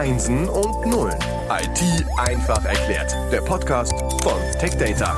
Einsen 0.00 0.48
und 0.48 0.86
Nullen. 0.86 1.18
IT 1.50 2.06
einfach 2.16 2.64
erklärt. 2.64 3.14
Der 3.30 3.42
Podcast 3.42 3.92
von 4.22 4.40
TechData. 4.58 5.14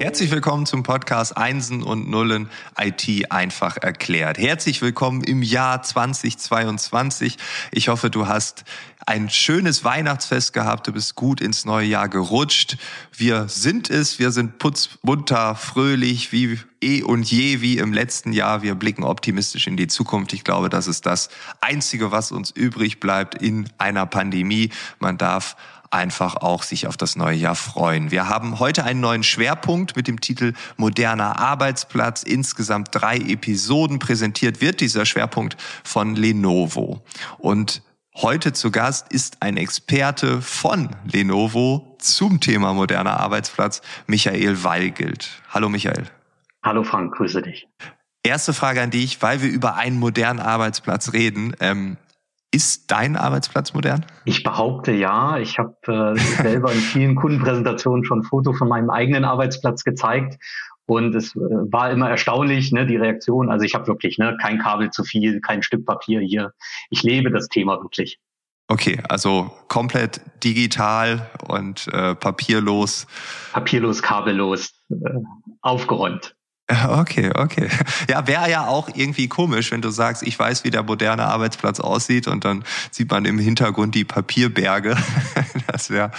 Herzlich 0.00 0.32
willkommen 0.32 0.66
zum 0.66 0.82
Podcast 0.82 1.36
Einsen 1.36 1.84
und 1.84 2.10
Nullen 2.10 2.50
IT 2.76 3.30
einfach 3.30 3.76
erklärt. 3.76 4.38
Herzlich 4.38 4.82
willkommen 4.82 5.22
im 5.22 5.42
Jahr 5.42 5.84
2022. 5.84 7.36
Ich 7.70 7.88
hoffe, 7.88 8.10
du 8.10 8.26
hast 8.26 8.64
ein 9.06 9.30
schönes 9.30 9.84
Weihnachtsfest 9.84 10.52
gehabt, 10.52 10.88
du 10.88 10.92
bist 10.92 11.14
gut 11.14 11.40
ins 11.40 11.64
neue 11.64 11.86
Jahr 11.86 12.08
gerutscht. 12.08 12.76
Wir 13.16 13.48
sind 13.48 13.88
es, 13.88 14.18
wir 14.18 14.32
sind 14.32 14.58
putzmunter, 14.58 15.54
fröhlich, 15.54 16.32
wie 16.32 16.58
eh 16.80 17.02
und 17.02 17.30
je, 17.30 17.60
wie 17.60 17.78
im 17.78 17.92
letzten 17.92 18.32
Jahr. 18.32 18.62
Wir 18.62 18.74
blicken 18.74 19.04
optimistisch 19.04 19.66
in 19.66 19.76
die 19.76 19.86
Zukunft. 19.86 20.32
Ich 20.32 20.44
glaube, 20.44 20.68
das 20.68 20.86
ist 20.86 21.06
das 21.06 21.28
Einzige, 21.60 22.10
was 22.10 22.32
uns 22.32 22.50
übrig 22.50 23.00
bleibt 23.00 23.34
in 23.34 23.68
einer 23.78 24.06
Pandemie. 24.06 24.70
Man 24.98 25.18
darf 25.18 25.56
einfach 25.90 26.36
auch 26.36 26.62
sich 26.62 26.86
auf 26.86 26.96
das 26.96 27.16
neue 27.16 27.36
Jahr 27.36 27.56
freuen. 27.56 28.10
Wir 28.10 28.28
haben 28.28 28.58
heute 28.58 28.84
einen 28.84 29.00
neuen 29.00 29.22
Schwerpunkt 29.22 29.96
mit 29.96 30.06
dem 30.06 30.20
Titel 30.20 30.54
Moderner 30.76 31.38
Arbeitsplatz. 31.38 32.22
Insgesamt 32.22 32.88
drei 32.92 33.16
Episoden 33.16 33.98
präsentiert 33.98 34.60
wird 34.60 34.80
dieser 34.80 35.04
Schwerpunkt 35.04 35.56
von 35.84 36.14
Lenovo. 36.14 37.02
Und 37.38 37.82
heute 38.14 38.52
zu 38.52 38.70
Gast 38.70 39.12
ist 39.12 39.38
ein 39.40 39.56
Experte 39.56 40.40
von 40.40 40.90
Lenovo 41.04 41.96
zum 41.98 42.40
Thema 42.40 42.72
moderner 42.72 43.18
Arbeitsplatz, 43.18 43.82
Michael 44.06 44.62
Weigelt. 44.62 45.42
Hallo 45.50 45.68
Michael. 45.68 46.19
Hallo 46.62 46.84
Frank, 46.84 47.14
grüße 47.14 47.42
dich. 47.42 47.68
Erste 48.22 48.52
Frage 48.52 48.82
an 48.82 48.90
dich, 48.90 49.22
weil 49.22 49.42
wir 49.42 49.50
über 49.50 49.76
einen 49.76 49.98
modernen 49.98 50.40
Arbeitsplatz 50.40 51.12
reden. 51.14 51.54
Ähm, 51.60 51.96
ist 52.52 52.90
dein 52.90 53.16
Arbeitsplatz 53.16 53.72
modern? 53.72 54.04
Ich 54.24 54.42
behaupte 54.42 54.92
ja. 54.92 55.38
Ich 55.38 55.58
habe 55.58 55.76
äh, 55.86 56.18
selber 56.42 56.72
in 56.72 56.80
vielen 56.80 57.14
Kundenpräsentationen 57.14 58.04
schon 58.04 58.20
ein 58.20 58.24
Foto 58.24 58.52
von 58.52 58.68
meinem 58.68 58.90
eigenen 58.90 59.24
Arbeitsplatz 59.24 59.84
gezeigt. 59.84 60.36
Und 60.86 61.14
es 61.14 61.34
äh, 61.36 61.38
war 61.38 61.90
immer 61.90 62.10
erstaunlich, 62.10 62.72
ne, 62.72 62.86
die 62.86 62.96
Reaktion. 62.96 63.48
Also 63.48 63.64
ich 63.64 63.74
habe 63.74 63.86
wirklich 63.86 64.18
ne, 64.18 64.36
kein 64.42 64.58
Kabel 64.58 64.90
zu 64.90 65.04
viel, 65.04 65.40
kein 65.40 65.62
Stück 65.62 65.86
Papier 65.86 66.20
hier. 66.20 66.52
Ich 66.90 67.02
lebe 67.02 67.30
das 67.30 67.48
Thema 67.48 67.80
wirklich. 67.80 68.18
Okay, 68.66 69.00
also 69.08 69.50
komplett 69.68 70.20
digital 70.44 71.30
und 71.48 71.88
äh, 71.92 72.14
papierlos. 72.14 73.06
Papierlos, 73.52 74.02
kabellos, 74.02 74.72
äh, 74.90 74.94
aufgeräumt. 75.62 76.36
Okay, 76.88 77.30
okay. 77.34 77.68
Ja, 78.08 78.26
wäre 78.26 78.50
ja 78.50 78.66
auch 78.66 78.88
irgendwie 78.94 79.28
komisch, 79.28 79.70
wenn 79.72 79.82
du 79.82 79.90
sagst, 79.90 80.22
ich 80.22 80.38
weiß, 80.38 80.64
wie 80.64 80.70
der 80.70 80.82
moderne 80.82 81.24
Arbeitsplatz 81.24 81.80
aussieht 81.80 82.28
und 82.28 82.44
dann 82.44 82.64
sieht 82.90 83.10
man 83.10 83.24
im 83.24 83.38
Hintergrund 83.38 83.94
die 83.94 84.04
Papierberge. 84.04 84.96
Das 85.66 85.88
wäre, 85.88 86.10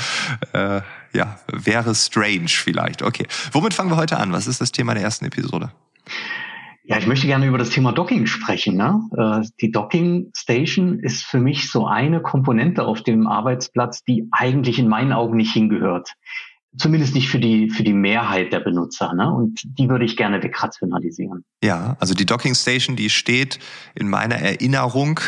äh, 0.54 0.82
ja, 1.14 1.40
wäre 1.52 1.94
strange 1.94 2.48
vielleicht. 2.48 3.02
Okay. 3.02 3.28
Womit 3.52 3.74
fangen 3.74 3.90
wir 3.90 3.98
heute 3.98 4.18
an? 4.18 4.32
Was 4.32 4.48
ist 4.48 4.62
das 4.62 4.72
Thema 4.72 4.94
der 4.94 5.04
ersten 5.04 5.26
Episode? 5.26 5.72
Ja, 6.84 6.98
ich 6.98 7.06
möchte 7.06 7.28
gerne 7.28 7.48
über 7.48 7.58
das 7.58 7.70
Thema 7.70 7.92
Docking 7.92 8.28
sprechen. 8.28 8.78
Ne? 8.78 9.02
Äh, 9.18 9.48
die 9.60 9.72
Docking 9.72 10.32
Station 10.36 11.00
ist 11.00 11.24
für 11.24 11.40
mich 11.40 11.70
so 11.70 11.86
eine 11.86 12.22
Komponente 12.22 12.86
auf 12.86 13.04
dem 13.04 13.28
Arbeitsplatz, 13.28 14.04
die 14.04 14.28
eigentlich 14.32 14.80
in 14.80 14.88
meinen 14.88 15.12
Augen 15.12 15.36
nicht 15.36 15.54
hingehört. 15.54 16.14
Zumindest 16.78 17.16
nicht 17.16 17.30
für 17.30 17.40
die, 17.40 17.70
für 17.70 17.84
die 17.84 17.94
Mehrheit 17.94 18.54
der 18.54 18.62
Benutzer. 18.62 19.14
Ne? 19.14 19.30
Und 19.34 19.62
die 19.64 19.90
würde 19.90 20.06
ich 20.06 20.16
gerne 20.16 20.42
wegrationalisieren. 20.42 21.44
Ja, 21.62 21.98
also 22.00 22.14
die 22.14 22.26
Docking 22.26 22.56
Station, 22.56 22.96
die 22.96 23.10
steht 23.10 23.60
in 23.94 24.10
meiner 24.10 24.36
Erinnerung 24.36 25.20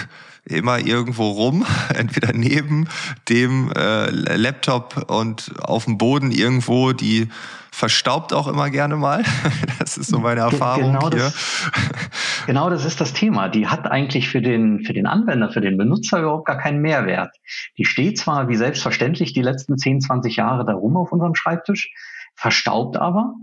immer 0.45 0.79
irgendwo 0.79 1.29
rum, 1.29 1.65
entweder 1.95 2.33
neben 2.33 2.87
dem 3.29 3.71
äh, 3.75 4.09
Laptop 4.09 5.09
und 5.09 5.51
auf 5.61 5.85
dem 5.85 5.97
Boden 5.97 6.31
irgendwo, 6.31 6.93
die 6.93 7.29
verstaubt 7.71 8.33
auch 8.33 8.47
immer 8.47 8.69
gerne 8.69 8.95
mal. 8.95 9.23
Das 9.79 9.97
ist 9.97 10.11
so 10.11 10.19
meine 10.19 10.39
Erfahrung 10.39 10.93
genau 10.93 11.09
hier. 11.09 11.19
Das, 11.19 11.33
genau 12.45 12.69
das 12.69 12.85
ist 12.85 13.01
das 13.01 13.13
Thema. 13.13 13.49
Die 13.49 13.67
hat 13.67 13.89
eigentlich 13.89 14.29
für 14.29 14.41
den, 14.41 14.83
für 14.83 14.93
den 14.93 15.05
Anwender, 15.05 15.51
für 15.51 15.61
den 15.61 15.77
Benutzer 15.77 16.19
überhaupt 16.19 16.45
gar 16.45 16.57
keinen 16.57 16.81
Mehrwert. 16.81 17.35
Die 17.77 17.85
steht 17.85 18.17
zwar 18.17 18.47
wie 18.49 18.55
selbstverständlich 18.55 19.33
die 19.33 19.41
letzten 19.41 19.77
10, 19.77 20.01
20 20.01 20.35
Jahre 20.35 20.65
da 20.65 20.73
rum 20.73 20.97
auf 20.97 21.11
unserem 21.11 21.35
Schreibtisch, 21.35 21.93
verstaubt 22.35 22.97
aber. 22.97 23.35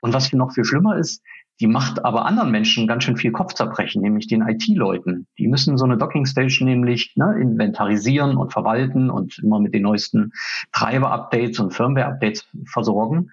Und 0.00 0.12
was 0.12 0.32
noch 0.32 0.52
viel 0.52 0.64
schlimmer 0.64 0.96
ist, 0.96 1.22
die 1.60 1.66
macht 1.68 2.04
aber 2.04 2.26
anderen 2.26 2.50
Menschen 2.50 2.88
ganz 2.88 3.04
schön 3.04 3.16
viel 3.16 3.30
Kopfzerbrechen, 3.30 4.02
nämlich 4.02 4.26
den 4.26 4.42
IT-Leuten. 4.42 5.26
Die 5.38 5.46
müssen 5.46 5.78
so 5.78 5.84
eine 5.84 5.96
Docking-Station 5.96 6.68
nämlich 6.68 7.12
ne, 7.16 7.36
inventarisieren 7.40 8.36
und 8.36 8.52
verwalten 8.52 9.08
und 9.08 9.38
immer 9.38 9.60
mit 9.60 9.72
den 9.72 9.82
neuesten 9.82 10.32
Treiber-Updates 10.72 11.60
und 11.60 11.72
Firmware-Updates 11.72 12.48
versorgen. 12.66 13.30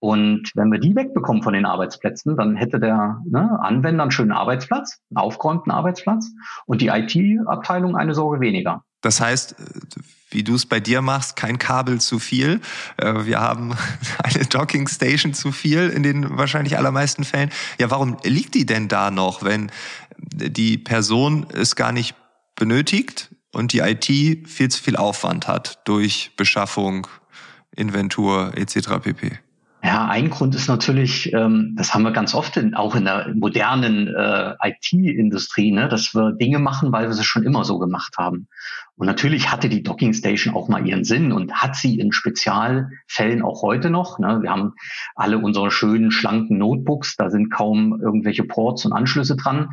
Und 0.00 0.52
wenn 0.54 0.70
wir 0.70 0.78
die 0.78 0.94
wegbekommen 0.94 1.42
von 1.42 1.54
den 1.54 1.66
Arbeitsplätzen, 1.66 2.36
dann 2.36 2.54
hätte 2.54 2.78
der 2.78 3.20
ne, 3.24 3.58
Anwender 3.60 4.02
einen 4.02 4.12
schönen 4.12 4.32
Arbeitsplatz, 4.32 5.00
einen 5.10 5.18
aufgeräumten 5.18 5.72
Arbeitsplatz 5.72 6.30
und 6.66 6.80
die 6.80 6.88
IT-Abteilung 6.88 7.96
eine 7.96 8.14
Sorge 8.14 8.40
weniger. 8.40 8.84
Das 9.00 9.20
heißt, 9.20 9.56
wie 10.30 10.42
du 10.42 10.54
es 10.54 10.66
bei 10.66 10.80
dir 10.80 11.02
machst, 11.02 11.36
kein 11.36 11.58
Kabel 11.58 12.00
zu 12.00 12.18
viel. 12.18 12.60
Äh, 12.96 13.26
wir 13.26 13.40
haben 13.40 13.74
eine 14.22 14.44
Docking 14.44 14.86
Station 14.88 15.34
zu 15.34 15.52
viel 15.52 15.88
in 15.88 16.02
den 16.02 16.36
wahrscheinlich 16.36 16.76
allermeisten 16.76 17.24
Fällen. 17.24 17.50
Ja, 17.78 17.90
warum 17.90 18.16
liegt 18.22 18.54
die 18.54 18.66
denn 18.66 18.88
da 18.88 19.10
noch, 19.10 19.42
wenn 19.42 19.70
die 20.18 20.78
Person 20.78 21.46
es 21.52 21.76
gar 21.76 21.92
nicht 21.92 22.14
benötigt 22.56 23.34
und 23.52 23.72
die 23.72 23.78
IT 23.78 24.48
viel 24.48 24.68
zu 24.68 24.82
viel 24.82 24.96
Aufwand 24.96 25.46
hat 25.48 25.80
durch 25.84 26.32
Beschaffung, 26.36 27.06
Inventur 27.74 28.52
etc. 28.56 29.00
pp? 29.02 29.38
Ja, 29.82 30.08
ein 30.08 30.28
Grund 30.28 30.56
ist 30.56 30.66
natürlich, 30.66 31.32
ähm, 31.32 31.74
das 31.76 31.94
haben 31.94 32.02
wir 32.02 32.10
ganz 32.10 32.34
oft 32.34 32.56
in, 32.56 32.74
auch 32.74 32.96
in 32.96 33.04
der 33.04 33.32
modernen 33.34 34.08
äh, 34.08 34.54
IT-Industrie, 34.60 35.70
ne, 35.70 35.88
dass 35.88 36.14
wir 36.14 36.32
Dinge 36.32 36.58
machen, 36.58 36.90
weil 36.90 37.06
wir 37.06 37.14
sie 37.14 37.22
schon 37.22 37.44
immer 37.44 37.64
so 37.64 37.78
gemacht 37.78 38.16
haben. 38.18 38.48
Und 38.96 39.06
natürlich 39.06 39.52
hatte 39.52 39.68
die 39.68 39.84
Docking 39.84 40.12
Station 40.12 40.54
auch 40.54 40.68
mal 40.68 40.84
ihren 40.84 41.04
Sinn 41.04 41.30
und 41.30 41.54
hat 41.54 41.76
sie 41.76 42.00
in 42.00 42.10
Spezialfällen 42.10 43.42
auch 43.42 43.62
heute 43.62 43.90
noch. 43.90 44.18
Ne. 44.18 44.42
Wir 44.42 44.50
haben 44.50 44.72
alle 45.14 45.38
unsere 45.38 45.70
schönen, 45.70 46.10
schlanken 46.10 46.58
Notebooks, 46.58 47.14
da 47.14 47.30
sind 47.30 47.50
kaum 47.50 48.00
irgendwelche 48.02 48.42
Ports 48.42 48.84
und 48.84 48.92
Anschlüsse 48.92 49.36
dran. 49.36 49.68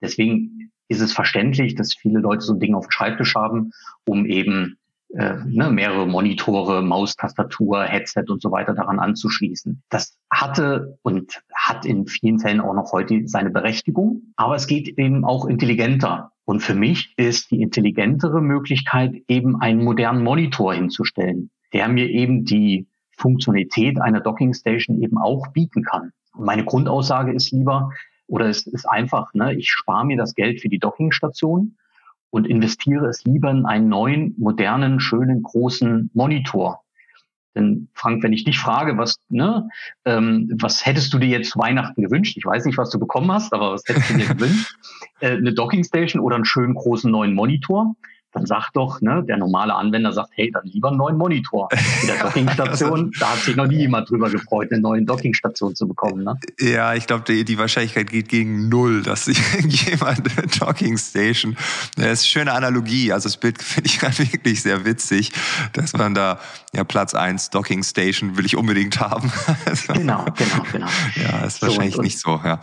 Deswegen 0.00 0.70
ist 0.86 1.00
es 1.00 1.12
verständlich, 1.12 1.74
dass 1.74 1.94
viele 1.94 2.20
Leute 2.20 2.42
so 2.42 2.54
ein 2.54 2.60
Ding 2.60 2.74
auf 2.74 2.86
dem 2.86 2.92
Schreibtisch 2.92 3.34
haben, 3.34 3.72
um 4.06 4.24
eben 4.24 4.77
äh, 5.10 5.36
ne, 5.46 5.70
mehrere 5.70 6.06
Monitore, 6.06 6.82
Maustastatur, 6.82 7.84
Headset 7.84 8.24
und 8.28 8.42
so 8.42 8.50
weiter 8.50 8.74
daran 8.74 8.98
anzuschließen. 8.98 9.82
Das 9.88 10.18
hatte 10.30 10.98
und 11.02 11.42
hat 11.54 11.86
in 11.86 12.06
vielen 12.06 12.38
Fällen 12.38 12.60
auch 12.60 12.74
noch 12.74 12.92
heute 12.92 13.26
seine 13.26 13.50
Berechtigung, 13.50 14.34
aber 14.36 14.54
es 14.54 14.66
geht 14.66 14.98
eben 14.98 15.24
auch 15.24 15.46
intelligenter. 15.46 16.32
Und 16.44 16.60
für 16.60 16.74
mich 16.74 17.14
ist 17.16 17.50
die 17.50 17.62
intelligentere 17.62 18.40
Möglichkeit 18.40 19.14
eben 19.28 19.60
einen 19.60 19.82
modernen 19.82 20.22
Monitor 20.22 20.74
hinzustellen, 20.74 21.50
der 21.72 21.88
mir 21.88 22.08
eben 22.08 22.44
die 22.44 22.86
Funktionalität 23.16 24.00
einer 24.00 24.20
Docking 24.20 24.54
Station 24.54 25.02
eben 25.02 25.18
auch 25.18 25.48
bieten 25.48 25.82
kann. 25.82 26.12
Und 26.34 26.44
meine 26.44 26.64
Grundaussage 26.64 27.32
ist 27.32 27.50
lieber, 27.50 27.90
oder 28.26 28.46
es 28.46 28.66
ist 28.66 28.86
einfach, 28.86 29.32
ne, 29.34 29.54
ich 29.54 29.70
spare 29.70 30.04
mir 30.04 30.16
das 30.16 30.34
Geld 30.34 30.60
für 30.60 30.68
die 30.68 30.78
Dockingstation 30.78 31.76
und 32.30 32.46
investiere 32.46 33.06
es 33.06 33.24
lieber 33.24 33.50
in 33.50 33.66
einen 33.66 33.88
neuen, 33.88 34.34
modernen, 34.38 35.00
schönen, 35.00 35.42
großen 35.42 36.10
Monitor. 36.14 36.82
Denn 37.54 37.88
Frank, 37.94 38.22
wenn 38.22 38.32
ich 38.32 38.44
dich 38.44 38.58
frage, 38.58 38.98
was, 38.98 39.16
ne, 39.28 39.68
ähm, 40.04 40.48
was 40.60 40.86
hättest 40.86 41.12
du 41.12 41.18
dir 41.18 41.28
jetzt 41.28 41.50
zu 41.50 41.58
Weihnachten 41.58 42.02
gewünscht? 42.02 42.36
Ich 42.36 42.44
weiß 42.44 42.64
nicht, 42.64 42.78
was 42.78 42.90
du 42.90 42.98
bekommen 42.98 43.32
hast, 43.32 43.52
aber 43.52 43.72
was 43.72 43.82
hättest 43.86 44.10
du 44.10 44.14
dir 44.14 44.26
gewünscht? 44.34 44.76
Äh, 45.20 45.32
eine 45.32 45.52
Dockingstation 45.52 46.22
oder 46.22 46.36
einen 46.36 46.44
schönen 46.44 46.74
großen 46.74 47.10
neuen 47.10 47.34
Monitor? 47.34 47.96
Dann 48.32 48.44
sagt 48.44 48.76
doch, 48.76 49.00
ne, 49.00 49.24
der 49.26 49.38
normale 49.38 49.74
Anwender 49.74 50.12
sagt, 50.12 50.30
hey, 50.34 50.50
dann 50.52 50.64
lieber 50.64 50.88
einen 50.88 50.98
neuen 50.98 51.16
Monitor. 51.16 51.68
In 52.02 52.08
der 52.08 52.18
Dockingstation, 52.22 53.10
da 53.18 53.32
hat 53.32 53.38
sich 53.38 53.56
noch 53.56 53.66
nie 53.66 53.78
jemand 53.78 54.10
drüber 54.10 54.28
gefreut, 54.28 54.70
eine 54.70 54.80
neue 54.80 55.02
Dockingstation 55.02 55.74
zu 55.74 55.88
bekommen. 55.88 56.24
Ne? 56.24 56.38
Ja, 56.60 56.94
ich 56.94 57.06
glaube, 57.06 57.24
die, 57.26 57.44
die 57.44 57.56
Wahrscheinlichkeit 57.56 58.10
geht 58.10 58.28
gegen 58.28 58.68
null, 58.68 59.02
dass 59.02 59.24
sich 59.24 59.38
jemand 59.86 60.38
eine 60.38 60.46
Dockingstation, 60.46 61.56
das 61.96 62.04
ist 62.04 62.04
eine 62.04 62.16
schöne 62.16 62.52
Analogie, 62.52 63.12
also 63.12 63.28
das 63.28 63.38
Bild 63.38 63.62
finde 63.62 63.88
ich 63.88 63.98
gerade 64.00 64.18
wirklich 64.18 64.62
sehr 64.62 64.84
witzig, 64.84 65.32
dass 65.72 65.94
man 65.94 66.14
da, 66.14 66.38
ja, 66.74 66.84
Platz 66.84 67.14
eins 67.14 67.48
Dockingstation 67.48 68.36
will 68.36 68.44
ich 68.44 68.56
unbedingt 68.56 69.00
haben. 69.00 69.32
genau, 69.94 70.26
genau, 70.36 70.62
genau. 70.70 70.88
Ja, 71.16 71.46
ist 71.46 71.62
wahrscheinlich 71.62 71.94
so, 71.94 72.00
und, 72.00 72.04
nicht 72.04 72.18
so, 72.18 72.40
ja. 72.44 72.60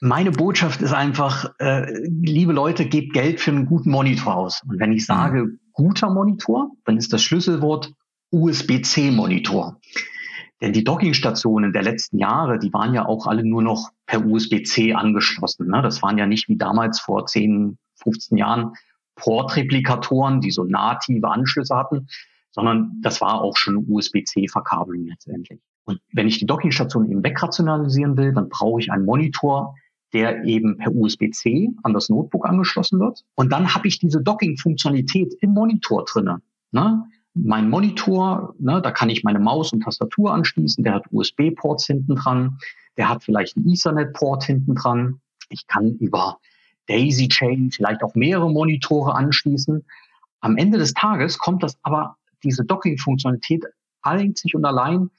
Meine 0.00 0.30
Botschaft 0.30 0.82
ist 0.82 0.92
einfach, 0.92 1.52
äh, 1.58 1.90
liebe 2.06 2.52
Leute, 2.52 2.86
gebt 2.86 3.14
Geld 3.14 3.40
für 3.40 3.50
einen 3.50 3.66
guten 3.66 3.90
Monitor 3.90 4.34
aus. 4.34 4.62
Und 4.68 4.78
wenn 4.78 4.92
ich 4.92 5.02
mhm. 5.02 5.06
sage 5.06 5.58
guter 5.72 6.10
Monitor, 6.10 6.70
dann 6.84 6.96
ist 6.96 7.12
das 7.12 7.22
Schlüsselwort 7.22 7.92
USB-C-Monitor. 8.30 9.80
Denn 10.60 10.72
die 10.72 10.84
Dockingstationen 10.84 11.72
der 11.72 11.82
letzten 11.82 12.18
Jahre, 12.18 12.58
die 12.58 12.72
waren 12.72 12.94
ja 12.94 13.06
auch 13.06 13.26
alle 13.26 13.44
nur 13.44 13.62
noch 13.62 13.90
per 14.06 14.24
USB-C 14.24 14.94
angeschlossen. 14.94 15.68
Ne? 15.68 15.82
Das 15.82 16.02
waren 16.02 16.18
ja 16.18 16.26
nicht 16.26 16.48
wie 16.48 16.56
damals 16.56 16.98
vor 17.00 17.26
10, 17.26 17.78
15 18.02 18.38
Jahren 18.38 18.72
Portreplikatoren, 19.16 20.40
die 20.40 20.50
so 20.50 20.64
native 20.64 21.28
Anschlüsse 21.28 21.74
hatten, 21.74 22.08
sondern 22.52 23.00
das 23.02 23.20
war 23.20 23.42
auch 23.42 23.56
schon 23.56 23.84
USB-C-Verkabelung 23.88 25.06
letztendlich. 25.06 25.60
Und 25.84 26.00
wenn 26.12 26.26
ich 26.26 26.38
die 26.38 26.46
Dockingstation 26.46 27.10
eben 27.10 27.22
wegrationalisieren 27.22 28.16
will, 28.16 28.32
dann 28.32 28.48
brauche 28.48 28.80
ich 28.80 28.90
einen 28.90 29.04
Monitor, 29.04 29.74
der 30.12 30.44
eben 30.44 30.78
per 30.78 30.94
USB-C 30.94 31.70
an 31.82 31.92
das 31.92 32.08
Notebook 32.08 32.46
angeschlossen 32.48 33.00
wird. 33.00 33.24
Und 33.34 33.52
dann 33.52 33.74
habe 33.74 33.88
ich 33.88 33.98
diese 33.98 34.22
Docking-Funktionalität 34.22 35.34
im 35.40 35.50
Monitor 35.50 36.04
drinne. 36.04 36.40
Ne? 36.70 37.04
Mein 37.34 37.68
Monitor, 37.68 38.54
ne, 38.58 38.80
da 38.80 38.90
kann 38.90 39.10
ich 39.10 39.24
meine 39.24 39.40
Maus 39.40 39.72
und 39.72 39.82
Tastatur 39.82 40.32
anschließen, 40.32 40.82
der 40.84 40.94
hat 40.94 41.04
USB-Ports 41.10 41.86
hinten 41.86 42.14
dran, 42.14 42.58
der 42.96 43.08
hat 43.10 43.24
vielleicht 43.24 43.56
einen 43.56 43.68
Ethernet-Port 43.68 44.44
hinten 44.44 44.74
dran. 44.74 45.20
Ich 45.50 45.66
kann 45.66 45.96
über 45.96 46.38
Daisy 46.86 47.28
Chain 47.28 47.70
vielleicht 47.70 48.02
auch 48.02 48.14
mehrere 48.14 48.50
Monitore 48.50 49.14
anschließen. 49.14 49.84
Am 50.40 50.56
Ende 50.56 50.78
des 50.78 50.94
Tages 50.94 51.38
kommt 51.38 51.62
das 51.62 51.76
aber, 51.82 52.16
diese 52.42 52.64
Docking-Funktionalität 52.64 53.64
einzig 54.02 54.54
und 54.54 54.64
allein 54.64 55.10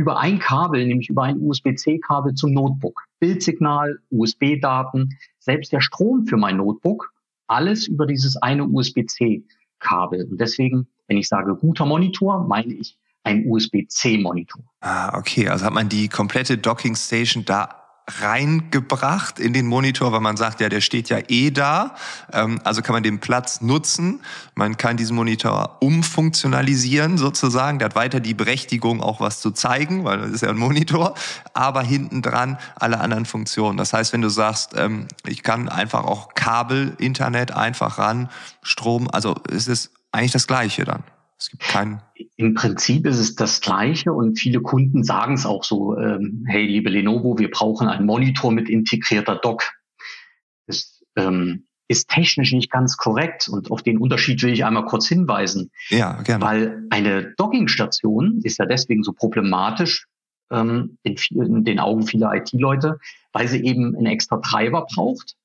über 0.00 0.18
ein 0.18 0.38
Kabel, 0.38 0.86
nämlich 0.86 1.10
über 1.10 1.24
ein 1.24 1.38
USB-C-Kabel 1.38 2.32
zum 2.32 2.54
Notebook. 2.54 3.04
Bildsignal, 3.18 3.98
USB-Daten, 4.10 5.10
selbst 5.38 5.72
der 5.72 5.82
Strom 5.82 6.24
für 6.24 6.38
mein 6.38 6.56
Notebook, 6.56 7.12
alles 7.48 7.86
über 7.86 8.06
dieses 8.06 8.38
eine 8.38 8.64
USB-C-Kabel. 8.64 10.26
Und 10.30 10.40
deswegen, 10.40 10.86
wenn 11.06 11.18
ich 11.18 11.28
sage 11.28 11.54
guter 11.54 11.84
Monitor, 11.84 12.46
meine 12.48 12.72
ich 12.72 12.96
ein 13.24 13.44
USB-C-Monitor. 13.46 14.62
Ah, 14.80 15.18
okay. 15.18 15.48
Also 15.48 15.66
hat 15.66 15.74
man 15.74 15.90
die 15.90 16.08
komplette 16.08 16.56
Docking 16.56 16.96
Station 16.96 17.44
da 17.44 17.79
reingebracht 18.20 19.38
in 19.38 19.52
den 19.52 19.66
Monitor, 19.66 20.12
weil 20.12 20.20
man 20.20 20.36
sagt, 20.36 20.60
ja, 20.60 20.68
der 20.68 20.80
steht 20.80 21.08
ja 21.08 21.18
eh 21.28 21.50
da. 21.50 21.94
Ähm, 22.32 22.60
also 22.64 22.82
kann 22.82 22.94
man 22.94 23.02
den 23.02 23.20
Platz 23.20 23.60
nutzen. 23.60 24.20
Man 24.54 24.76
kann 24.76 24.96
diesen 24.96 25.16
Monitor 25.16 25.76
umfunktionalisieren 25.80 27.18
sozusagen. 27.18 27.78
Der 27.78 27.86
hat 27.86 27.94
weiter 27.94 28.20
die 28.20 28.34
Berechtigung, 28.34 29.02
auch 29.02 29.20
was 29.20 29.40
zu 29.40 29.50
zeigen, 29.50 30.04
weil 30.04 30.18
das 30.18 30.30
ist 30.30 30.40
ja 30.42 30.50
ein 30.50 30.58
Monitor. 30.58 31.14
Aber 31.54 31.82
hinten 31.82 32.22
dran 32.22 32.58
alle 32.76 33.00
anderen 33.00 33.26
Funktionen. 33.26 33.76
Das 33.76 33.92
heißt, 33.92 34.12
wenn 34.12 34.22
du 34.22 34.28
sagst, 34.28 34.72
ähm, 34.76 35.06
ich 35.26 35.42
kann 35.42 35.68
einfach 35.68 36.04
auch 36.04 36.34
Kabel, 36.34 36.94
Internet 36.98 37.52
einfach 37.52 37.98
ran, 37.98 38.28
Strom, 38.62 39.08
also 39.10 39.36
es 39.50 39.68
ist 39.68 39.90
eigentlich 40.12 40.32
das 40.32 40.46
Gleiche 40.46 40.84
dann. 40.84 41.02
Es 41.40 41.48
gibt 41.48 41.62
keinen. 41.62 42.02
Im 42.36 42.54
Prinzip 42.54 43.06
ist 43.06 43.18
es 43.18 43.34
das 43.34 43.62
Gleiche 43.62 44.12
und 44.12 44.38
viele 44.38 44.60
Kunden 44.60 45.02
sagen 45.04 45.34
es 45.34 45.46
auch 45.46 45.64
so, 45.64 45.96
ähm, 45.96 46.44
hey, 46.46 46.66
liebe 46.66 46.90
Lenovo, 46.90 47.38
wir 47.38 47.50
brauchen 47.50 47.88
einen 47.88 48.04
Monitor 48.04 48.52
mit 48.52 48.68
integrierter 48.68 49.36
Dock. 49.36 49.72
Das 50.66 51.02
ähm, 51.16 51.66
ist 51.88 52.10
technisch 52.10 52.52
nicht 52.52 52.70
ganz 52.70 52.98
korrekt 52.98 53.48
und 53.48 53.70
auf 53.70 53.82
den 53.82 53.96
Unterschied 53.96 54.42
will 54.42 54.52
ich 54.52 54.66
einmal 54.66 54.84
kurz 54.84 55.08
hinweisen. 55.08 55.70
Ja, 55.88 56.20
gerne. 56.22 56.44
Weil 56.44 56.86
eine 56.90 57.34
Dockingstation 57.38 58.40
ist 58.44 58.58
ja 58.58 58.66
deswegen 58.66 59.02
so 59.02 59.12
problematisch 59.12 60.06
ähm, 60.50 60.98
in, 61.04 61.16
in 61.30 61.64
den 61.64 61.80
Augen 61.80 62.06
vieler 62.06 62.34
IT-Leute, 62.34 62.98
weil 63.32 63.48
sie 63.48 63.64
eben 63.64 63.96
einen 63.96 64.06
extra 64.06 64.36
Treiber 64.36 64.86
braucht 64.94 65.36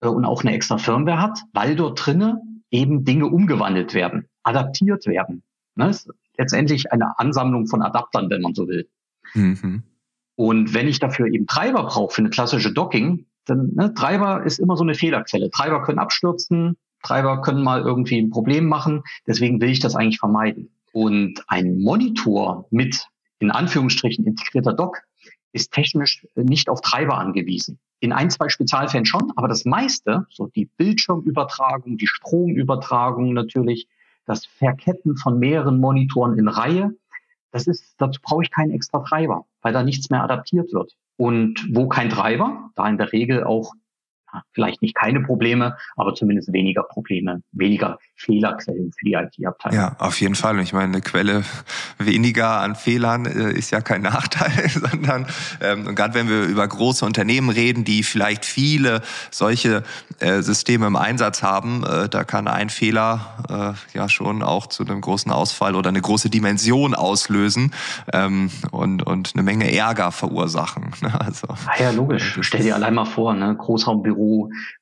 äh, 0.00 0.08
und 0.08 0.24
auch 0.24 0.42
eine 0.42 0.54
extra 0.54 0.78
Firmware 0.78 1.20
hat, 1.20 1.38
weil 1.52 1.76
dort 1.76 2.04
drinnen 2.04 2.53
eben 2.74 3.04
Dinge 3.04 3.26
umgewandelt 3.26 3.94
werden 3.94 4.28
adaptiert 4.44 5.06
werden. 5.06 5.42
Ne? 5.74 5.88
Ist 5.88 6.08
letztendlich 6.38 6.92
eine 6.92 7.18
Ansammlung 7.18 7.66
von 7.66 7.82
Adaptern, 7.82 8.30
wenn 8.30 8.42
man 8.42 8.54
so 8.54 8.68
will. 8.68 8.88
Mhm. 9.34 9.82
Und 10.36 10.74
wenn 10.74 10.86
ich 10.86 11.00
dafür 11.00 11.26
eben 11.26 11.46
Treiber 11.46 11.84
brauche 11.84 12.14
für 12.14 12.20
eine 12.20 12.30
klassische 12.30 12.72
Docking, 12.72 13.26
dann 13.46 13.72
ne, 13.74 13.92
Treiber 13.94 14.44
ist 14.44 14.58
immer 14.58 14.76
so 14.76 14.84
eine 14.84 14.94
Fehlerquelle. 14.94 15.50
Treiber 15.50 15.82
können 15.82 15.98
abstürzen, 15.98 16.76
Treiber 17.02 17.42
können 17.42 17.62
mal 17.62 17.82
irgendwie 17.82 18.18
ein 18.18 18.30
Problem 18.30 18.66
machen. 18.66 19.02
Deswegen 19.26 19.60
will 19.60 19.70
ich 19.70 19.80
das 19.80 19.96
eigentlich 19.96 20.18
vermeiden. 20.18 20.70
Und 20.92 21.42
ein 21.48 21.78
Monitor 21.78 22.66
mit 22.70 23.08
in 23.38 23.50
Anführungsstrichen 23.50 24.26
integrierter 24.26 24.72
Dock 24.72 24.98
ist 25.54 25.72
technisch 25.72 26.26
nicht 26.34 26.68
auf 26.68 26.80
Treiber 26.80 27.16
angewiesen. 27.16 27.78
In 28.00 28.12
ein, 28.12 28.28
zwei 28.28 28.48
Spezialfällen 28.48 29.06
schon, 29.06 29.32
aber 29.36 29.48
das 29.48 29.64
meiste, 29.64 30.26
so 30.28 30.48
die 30.48 30.66
Bildschirmübertragung, 30.66 31.96
die 31.96 32.08
Stromübertragung 32.08 33.32
natürlich, 33.32 33.88
das 34.26 34.44
Verketten 34.46 35.16
von 35.16 35.38
mehreren 35.38 35.78
Monitoren 35.78 36.36
in 36.38 36.48
Reihe, 36.48 36.90
das 37.52 37.68
ist, 37.68 37.94
dazu 37.98 38.20
brauche 38.20 38.42
ich 38.42 38.50
keinen 38.50 38.72
extra 38.72 38.98
Treiber, 38.98 39.46
weil 39.62 39.72
da 39.72 39.84
nichts 39.84 40.10
mehr 40.10 40.24
adaptiert 40.24 40.72
wird. 40.72 40.92
Und 41.16 41.68
wo 41.72 41.86
kein 41.86 42.10
Treiber, 42.10 42.70
da 42.74 42.88
in 42.88 42.98
der 42.98 43.12
Regel 43.12 43.44
auch 43.44 43.72
vielleicht 44.52 44.82
nicht 44.82 44.94
keine 44.94 45.20
Probleme, 45.20 45.76
aber 45.96 46.14
zumindest 46.14 46.52
weniger 46.52 46.82
Probleme, 46.82 47.42
weniger 47.52 47.98
Fehlerquellen 48.16 48.92
für 48.96 49.04
die 49.04 49.14
IT-Abteilung. 49.14 49.78
Ja, 49.78 49.96
auf 49.98 50.20
jeden 50.20 50.34
Fall. 50.34 50.56
Und 50.56 50.62
ich 50.62 50.72
meine, 50.72 50.92
eine 50.92 51.00
Quelle 51.00 51.44
weniger 51.98 52.60
an 52.60 52.74
Fehlern 52.74 53.26
äh, 53.26 53.52
ist 53.52 53.70
ja 53.70 53.80
kein 53.80 54.02
Nachteil, 54.14 54.68
sondern 54.68 55.26
ähm, 55.60 55.86
und 55.86 55.94
gerade 55.94 56.14
wenn 56.14 56.28
wir 56.28 56.44
über 56.44 56.66
große 56.66 57.04
Unternehmen 57.04 57.50
reden, 57.50 57.84
die 57.84 58.02
vielleicht 58.02 58.44
viele 58.44 59.02
solche 59.30 59.82
äh, 60.20 60.42
Systeme 60.42 60.86
im 60.86 60.96
Einsatz 60.96 61.42
haben, 61.42 61.84
äh, 61.84 62.08
da 62.08 62.24
kann 62.24 62.48
ein 62.48 62.68
Fehler 62.68 63.74
äh, 63.92 63.96
ja 63.96 64.08
schon 64.08 64.42
auch 64.42 64.66
zu 64.66 64.84
einem 64.84 65.00
großen 65.00 65.30
Ausfall 65.32 65.74
oder 65.74 65.88
eine 65.88 66.00
große 66.00 66.30
Dimension 66.30 66.94
auslösen 66.94 67.72
ähm, 68.12 68.50
und, 68.70 69.02
und 69.02 69.32
eine 69.34 69.42
Menge 69.42 69.72
Ärger 69.72 70.12
verursachen. 70.12 70.92
Ne? 71.00 71.12
Also, 71.24 71.46
ah 71.48 71.80
ja, 71.80 71.90
logisch. 71.90 72.38
Stell 72.42 72.62
dir 72.62 72.74
allein 72.74 72.92
mal 72.92 73.06
vor, 73.06 73.32
ne? 73.32 73.54
Großraumbüro, 73.56 74.23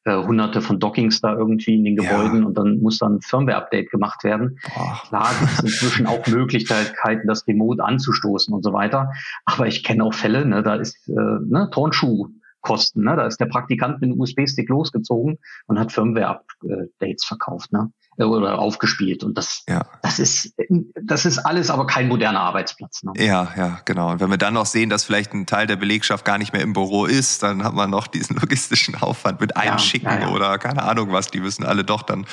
äh, 0.04 0.16
hunderte 0.16 0.60
von 0.60 0.78
Dockings 0.78 1.20
da 1.20 1.34
irgendwie 1.34 1.76
in 1.76 1.84
den 1.84 1.96
Gebäuden 1.96 2.40
ja. 2.40 2.46
und 2.46 2.58
dann 2.58 2.78
muss 2.78 2.98
dann 2.98 3.20
Firmware-Update 3.20 3.90
gemacht 3.90 4.24
werden. 4.24 4.58
Boah. 4.74 5.00
Klar 5.08 5.30
gibt 5.40 5.52
es 5.52 5.60
inzwischen 5.60 6.06
auch 6.06 6.26
Möglichkeiten, 6.26 7.26
das 7.26 7.46
Remote 7.46 7.84
anzustoßen 7.84 8.54
und 8.54 8.62
so 8.62 8.72
weiter. 8.72 9.10
Aber 9.44 9.66
ich 9.66 9.84
kenne 9.84 10.04
auch 10.04 10.14
Fälle, 10.14 10.44
ne, 10.44 10.62
da 10.62 10.76
ist 10.76 11.08
äh, 11.08 11.12
ne, 11.12 11.68
Turnschuh 11.72 12.28
Kosten. 12.62 13.04
Ne? 13.04 13.16
Da 13.16 13.26
ist 13.26 13.38
der 13.38 13.46
Praktikant 13.46 14.00
mit 14.00 14.10
einem 14.10 14.20
USB-Stick 14.20 14.68
losgezogen 14.68 15.38
und 15.66 15.78
hat 15.78 15.92
Firmware-Updates 15.92 17.24
verkauft. 17.24 17.72
Ne? 17.72 17.90
oder 18.18 18.58
aufgespielt. 18.58 19.24
Und 19.24 19.38
das, 19.38 19.64
ja. 19.68 19.86
das 20.02 20.18
ist, 20.18 20.54
das 21.02 21.24
ist 21.24 21.38
alles 21.38 21.70
aber 21.70 21.86
kein 21.86 22.08
moderner 22.08 22.40
Arbeitsplatz. 22.40 23.02
Ne? 23.02 23.12
Ja, 23.16 23.52
ja, 23.56 23.80
genau. 23.84 24.10
Und 24.12 24.20
wenn 24.20 24.30
wir 24.30 24.36
dann 24.36 24.54
noch 24.54 24.66
sehen, 24.66 24.90
dass 24.90 25.04
vielleicht 25.04 25.32
ein 25.32 25.46
Teil 25.46 25.66
der 25.66 25.76
Belegschaft 25.76 26.24
gar 26.24 26.38
nicht 26.38 26.52
mehr 26.52 26.62
im 26.62 26.72
Büro 26.72 27.06
ist, 27.06 27.42
dann 27.42 27.64
hat 27.64 27.74
man 27.74 27.90
noch 27.90 28.06
diesen 28.06 28.36
logistischen 28.40 28.96
Aufwand 28.96 29.40
mit 29.40 29.56
Einschicken 29.56 30.10
ja, 30.10 30.20
ja, 30.20 30.28
oder 30.28 30.58
keine 30.58 30.82
Ahnung 30.82 31.12
was. 31.12 31.30
Die 31.30 31.40
müssen 31.40 31.64
alle 31.64 31.84
doch 31.84 32.02
dann 32.02 32.26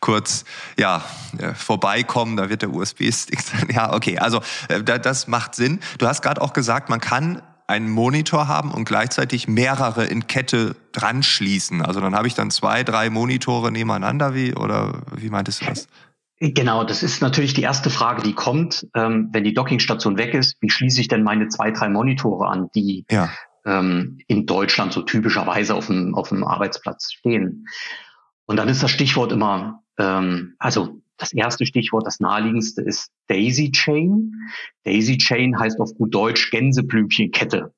kurz, 0.00 0.44
ja, 0.78 1.02
äh, 1.38 1.54
vorbeikommen. 1.54 2.36
Da 2.36 2.50
wird 2.50 2.62
der 2.62 2.72
USB-Stick 2.72 3.40
dann, 3.58 3.68
ja, 3.70 3.92
okay. 3.94 4.18
Also, 4.18 4.40
äh, 4.68 4.82
das 4.82 5.26
macht 5.26 5.54
Sinn. 5.54 5.80
Du 5.98 6.06
hast 6.06 6.22
gerade 6.22 6.42
auch 6.42 6.52
gesagt, 6.52 6.90
man 6.90 7.00
kann 7.00 7.42
einen 7.66 7.88
Monitor 7.90 8.48
haben 8.48 8.70
und 8.70 8.84
gleichzeitig 8.84 9.48
mehrere 9.48 10.04
in 10.04 10.26
Kette 10.26 10.76
dran 10.92 11.22
schließen. 11.22 11.82
Also 11.82 12.00
dann 12.00 12.14
habe 12.14 12.26
ich 12.26 12.34
dann 12.34 12.50
zwei, 12.50 12.84
drei 12.84 13.10
Monitore 13.10 13.72
nebeneinander, 13.72 14.34
wie 14.34 14.54
oder 14.54 15.02
wie 15.16 15.30
meintest 15.30 15.62
du 15.62 15.66
das? 15.66 15.88
Genau, 16.40 16.84
das 16.84 17.02
ist 17.02 17.22
natürlich 17.22 17.54
die 17.54 17.62
erste 17.62 17.90
Frage, 17.90 18.22
die 18.22 18.34
kommt, 18.34 18.86
ähm, 18.94 19.30
wenn 19.32 19.44
die 19.44 19.54
Dockingstation 19.54 20.18
weg 20.18 20.34
ist. 20.34 20.56
Wie 20.60 20.68
schließe 20.68 21.00
ich 21.00 21.08
denn 21.08 21.22
meine 21.22 21.48
zwei, 21.48 21.70
drei 21.70 21.88
Monitore 21.88 22.48
an, 22.48 22.68
die 22.74 23.06
ja. 23.10 23.30
ähm, 23.64 24.18
in 24.26 24.44
Deutschland 24.44 24.92
so 24.92 25.02
typischerweise 25.02 25.74
auf 25.74 25.86
dem, 25.86 26.14
auf 26.14 26.28
dem 26.28 26.44
Arbeitsplatz 26.44 27.12
stehen? 27.12 27.66
Und 28.46 28.56
dann 28.56 28.68
ist 28.68 28.82
das 28.82 28.90
Stichwort 28.90 29.32
immer, 29.32 29.82
ähm, 29.98 30.54
also 30.58 31.00
das 31.16 31.32
erste 31.32 31.66
Stichwort, 31.66 32.06
das 32.06 32.20
naheliegendste 32.20 32.82
ist 32.82 33.10
Daisy 33.28 33.70
Chain. 33.70 34.32
Daisy 34.84 35.18
Chain 35.18 35.58
heißt 35.58 35.80
auf 35.80 35.94
gut 35.94 36.14
Deutsch 36.14 36.50
Gänseblümchenkette. 36.50 37.72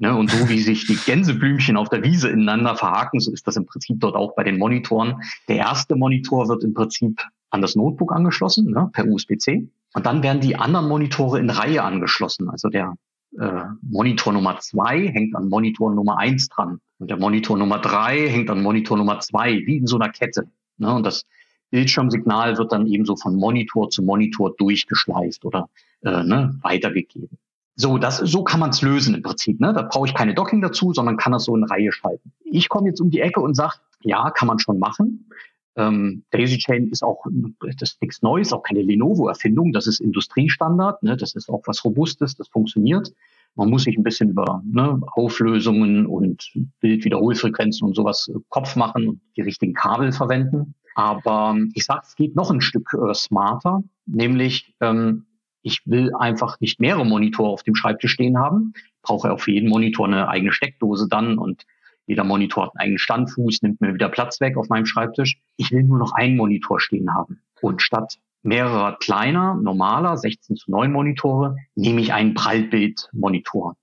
Ne, 0.00 0.16
und 0.16 0.30
so 0.30 0.48
wie 0.48 0.60
sich 0.60 0.86
die 0.86 0.94
Gänseblümchen 0.94 1.76
auf 1.76 1.88
der 1.88 2.04
Wiese 2.04 2.28
ineinander 2.28 2.76
verhaken, 2.76 3.18
so 3.18 3.32
ist 3.32 3.48
das 3.48 3.56
im 3.56 3.66
Prinzip 3.66 3.98
dort 3.98 4.14
auch 4.14 4.36
bei 4.36 4.44
den 4.44 4.56
Monitoren. 4.56 5.20
Der 5.48 5.56
erste 5.56 5.96
Monitor 5.96 6.48
wird 6.48 6.62
im 6.62 6.72
Prinzip 6.72 7.20
an 7.50 7.62
das 7.62 7.74
Notebook 7.74 8.12
angeschlossen, 8.12 8.70
ne, 8.70 8.90
per 8.92 9.06
USB-C. 9.08 9.68
Und 9.94 10.06
dann 10.06 10.22
werden 10.22 10.40
die 10.40 10.54
anderen 10.54 10.86
Monitore 10.86 11.40
in 11.40 11.50
Reihe 11.50 11.82
angeschlossen. 11.82 12.48
Also 12.48 12.68
der 12.68 12.94
äh, 13.40 13.64
Monitor 13.82 14.32
Nummer 14.32 14.60
zwei 14.60 15.08
hängt 15.08 15.34
an 15.34 15.48
Monitor 15.48 15.92
Nummer 15.92 16.18
eins 16.18 16.48
dran. 16.48 16.78
Und 16.98 17.10
der 17.10 17.18
Monitor 17.18 17.58
Nummer 17.58 17.80
drei 17.80 18.28
hängt 18.28 18.50
an 18.50 18.62
Monitor 18.62 18.96
Nummer 18.96 19.18
zwei, 19.18 19.54
wie 19.66 19.78
in 19.78 19.86
so 19.88 19.98
einer 19.98 20.10
Kette. 20.10 20.48
Ne, 20.76 20.94
und 20.94 21.04
das 21.04 21.24
Bildschirmsignal 21.70 22.58
wird 22.58 22.72
dann 22.72 22.86
eben 22.86 23.04
so 23.04 23.16
von 23.16 23.36
Monitor 23.36 23.90
zu 23.90 24.02
Monitor 24.02 24.54
durchgeschleift 24.56 25.44
oder 25.44 25.68
äh, 26.02 26.22
ne, 26.22 26.58
weitergegeben. 26.62 27.38
So, 27.80 27.96
das, 27.96 28.16
so 28.16 28.42
kann 28.42 28.58
man 28.58 28.70
es 28.70 28.82
lösen 28.82 29.14
im 29.14 29.22
Prinzip. 29.22 29.60
Ne? 29.60 29.72
Da 29.72 29.82
brauche 29.82 30.08
ich 30.08 30.14
keine 30.14 30.34
Docking 30.34 30.60
dazu, 30.60 30.92
sondern 30.92 31.16
kann 31.16 31.32
das 31.32 31.44
so 31.44 31.54
in 31.54 31.62
Reihe 31.62 31.92
schalten. 31.92 32.32
Ich 32.44 32.68
komme 32.68 32.88
jetzt 32.88 33.00
um 33.00 33.10
die 33.10 33.20
Ecke 33.20 33.40
und 33.40 33.54
sage, 33.54 33.74
ja, 34.02 34.30
kann 34.30 34.48
man 34.48 34.58
schon 34.58 34.80
machen. 34.80 35.30
Ähm, 35.76 36.24
Daisy 36.32 36.58
Chain 36.58 36.88
ist 36.88 37.04
auch 37.04 37.24
das 37.60 37.92
ist 37.92 38.02
nichts 38.02 38.20
Neues, 38.20 38.52
auch 38.52 38.64
keine 38.64 38.82
Lenovo-Erfindung. 38.82 39.72
Das 39.72 39.86
ist 39.86 40.00
Industriestandard. 40.00 41.04
Ne? 41.04 41.16
Das 41.16 41.36
ist 41.36 41.48
auch 41.48 41.62
was 41.66 41.84
Robustes, 41.84 42.34
das 42.34 42.48
funktioniert. 42.48 43.12
Man 43.54 43.70
muss 43.70 43.84
sich 43.84 43.96
ein 43.96 44.02
bisschen 44.02 44.30
über 44.30 44.60
ne, 44.64 45.00
Auflösungen 45.12 46.06
und 46.06 46.52
Bildwiederholfrequenzen 46.80 47.86
und 47.86 47.94
sowas 47.94 48.28
Kopf 48.48 48.74
machen 48.74 49.08
und 49.08 49.20
die 49.36 49.42
richtigen 49.42 49.74
Kabel 49.74 50.10
verwenden. 50.10 50.74
Aber 50.98 51.56
ich 51.74 51.84
sage, 51.84 52.02
es 52.04 52.16
geht 52.16 52.34
noch 52.34 52.50
ein 52.50 52.60
Stück 52.60 52.92
äh, 52.92 53.14
smarter, 53.14 53.84
nämlich 54.06 54.74
ähm, 54.80 55.26
ich 55.62 55.82
will 55.84 56.12
einfach 56.18 56.58
nicht 56.58 56.80
mehrere 56.80 57.06
Monitore 57.06 57.50
auf 57.50 57.62
dem 57.62 57.76
Schreibtisch 57.76 58.10
stehen 58.10 58.36
haben, 58.36 58.72
brauche 59.02 59.30
auf 59.30 59.46
jeden 59.46 59.68
Monitor 59.68 60.08
eine 60.08 60.28
eigene 60.28 60.50
Steckdose 60.50 61.06
dann 61.08 61.38
und 61.38 61.66
jeder 62.06 62.24
Monitor 62.24 62.64
hat 62.64 62.72
einen 62.72 62.80
eigenen 62.80 62.98
Standfuß, 62.98 63.62
nimmt 63.62 63.80
mir 63.80 63.94
wieder 63.94 64.08
Platz 64.08 64.40
weg 64.40 64.56
auf 64.56 64.70
meinem 64.70 64.86
Schreibtisch. 64.86 65.38
Ich 65.56 65.70
will 65.70 65.84
nur 65.84 65.98
noch 65.98 66.14
einen 66.14 66.36
Monitor 66.36 66.80
stehen 66.80 67.14
haben. 67.14 67.42
Und 67.60 67.80
statt 67.80 68.18
mehrerer 68.42 68.96
kleiner, 68.98 69.54
normaler, 69.54 70.16
16 70.16 70.56
zu 70.56 70.68
9 70.72 70.90
Monitore, 70.90 71.58
nehme 71.76 72.00
ich 72.00 72.12
einen 72.12 72.34
Prallbildmonitor 72.34 73.76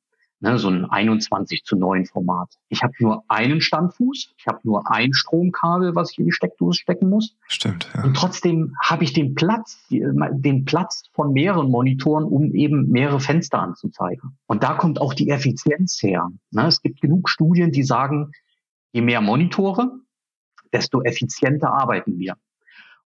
ne, 0.46 0.60
so 0.60 0.70
ein 0.70 0.86
21 0.86 1.64
zu 1.64 1.76
9 1.76 2.06
Format. 2.06 2.54
Ich 2.70 2.84
habe 2.84 2.94
nur 3.00 3.24
einen 3.28 3.62
Standfuß, 3.62 4.34
ich 4.38 4.48
habe 4.48 4.60
nur 4.64 4.90
ein 4.92 5.12
Stromkabel, 5.14 5.96
was 5.96 6.12
ich 6.12 6.20
in 6.20 6.26
die 6.26 6.32
Steckdose 6.32 6.80
stecken 6.80 7.10
muss. 7.10 7.36
Stimmt. 7.48 7.90
Ja. 7.96 8.04
Und 8.04 8.16
trotzdem 8.16 8.76
habe 8.82 9.04
ich 9.04 9.14
den 9.14 9.34
Platz, 9.34 9.86
den 9.90 10.66
Platz 10.66 11.10
von 11.14 11.34
mehreren 11.34 11.70
Monitoren, 11.70 12.24
um 12.26 12.54
eben 12.54 12.90
mehrere 12.90 13.20
Fenster 13.20 13.60
anzuzeigen. 13.60 14.38
Und 14.46 14.64
da 14.64 14.76
kommt 14.76 15.02
auch 15.02 15.14
die 15.14 15.30
Effizienz 15.30 16.02
her. 16.02 16.30
Ne, 16.52 16.68
es 16.68 16.82
gibt 16.82 17.02
genug 17.02 17.28
Studien, 17.30 17.72
die 17.72 17.84
sagen, 17.84 18.32
je 18.94 19.02
mehr 19.02 19.22
Monitore, 19.22 20.00
desto 20.72 21.02
effizienter 21.02 21.74
arbeiten 21.74 22.20
wir. 22.20 22.36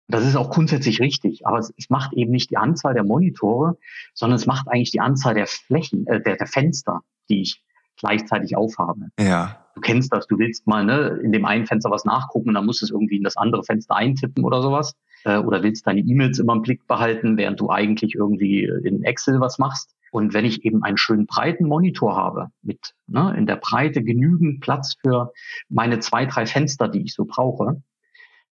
Das 0.09 0.25
ist 0.25 0.37
auch 0.37 0.51
grundsätzlich 0.51 1.01
richtig, 1.01 1.47
aber 1.47 1.59
es, 1.59 1.75
es, 1.77 1.91
macht 1.91 2.13
eben 2.13 2.31
nicht 2.31 2.51
die 2.51 2.57
Anzahl 2.57 2.95
der 2.95 3.03
Monitore, 3.03 3.77
sondern 4.15 4.37
es 4.37 4.47
macht 4.47 4.69
eigentlich 4.69 4.93
die 4.93 5.01
Anzahl 5.01 5.35
der 5.35 5.49
Flächen, 5.49 6.07
äh, 6.07 6.23
der, 6.23 6.37
der 6.37 6.47
Fenster 6.47 7.03
die 7.29 7.43
ich 7.43 7.63
gleichzeitig 7.99 8.57
aufhabe. 8.57 9.09
Ja. 9.19 9.65
Du 9.75 9.81
kennst 9.81 10.13
das, 10.13 10.27
du 10.27 10.39
willst 10.39 10.67
mal 10.67 10.85
ne, 10.85 11.21
in 11.23 11.33
dem 11.33 11.45
einen 11.45 11.67
Fenster 11.67 11.91
was 11.91 12.05
nachgucken, 12.05 12.55
dann 12.55 12.65
musst 12.65 12.81
du 12.83 12.87
es 12.87 12.91
irgendwie 12.91 13.17
in 13.17 13.23
das 13.23 13.37
andere 13.37 13.63
Fenster 13.63 13.95
eintippen 13.95 14.45
oder 14.45 14.63
sowas. 14.63 14.95
Äh, 15.25 15.39
oder 15.39 15.63
willst 15.63 15.87
deine 15.87 16.01
E-Mails 16.01 16.39
immer 16.39 16.55
im 16.55 16.63
Blick 16.63 16.87
behalten, 16.87 17.37
während 17.37 17.61
du 17.61 17.71
eigentlich 17.71 18.15
irgendwie 18.15 18.65
in 18.85 19.03
Excel 19.03 19.41
was 19.41 19.59
machst. 19.59 19.95
Und 20.13 20.33
wenn 20.33 20.45
ich 20.45 20.65
eben 20.65 20.83
einen 20.83 20.97
schönen 20.97 21.27
breiten 21.27 21.67
Monitor 21.67 22.17
habe, 22.17 22.49
mit 22.63 22.95
ne, 23.07 23.35
in 23.37 23.47
der 23.47 23.57
Breite 23.57 24.03
genügend 24.03 24.61
Platz 24.61 24.95
für 25.01 25.33
meine 25.69 25.99
zwei, 25.99 26.27
drei 26.27 26.47
Fenster, 26.47 26.89
die 26.89 27.03
ich 27.03 27.13
so 27.13 27.25
brauche, 27.27 27.83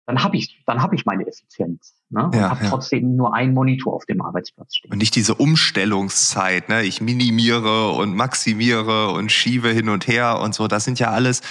dann 0.08 0.24
habe 0.24 0.38
ich, 0.38 0.64
dann 0.66 0.82
habe 0.82 0.96
ich 0.96 1.06
meine 1.06 1.28
Effizienz. 1.28 1.94
Ne? 2.10 2.24
Und 2.24 2.36
ja, 2.36 2.50
habe 2.50 2.64
ja. 2.64 2.70
trotzdem 2.70 3.18
nur 3.18 3.36
einen 3.36 3.54
Monitor 3.54 3.94
auf 3.94 4.06
dem 4.06 4.22
Arbeitsplatz 4.22 4.78
stehen. 4.78 4.90
Und 4.90 5.00
nicht 5.00 5.14
diese 5.16 5.36
Umstellungszeit, 5.36 6.70
ne? 6.70 6.84
Ich 6.84 7.02
minimiere 7.02 7.92
und 7.92 8.16
maximiere 8.16 9.10
und 9.12 9.34
schiebe 9.34 9.68
hin 9.68 9.90
und 9.90 10.08
her 10.08 10.40
und 10.40 10.56
so. 10.56 10.70
Das 10.70 10.86
sind 10.86 10.98
ja 11.00 11.12
alles, 11.12 11.42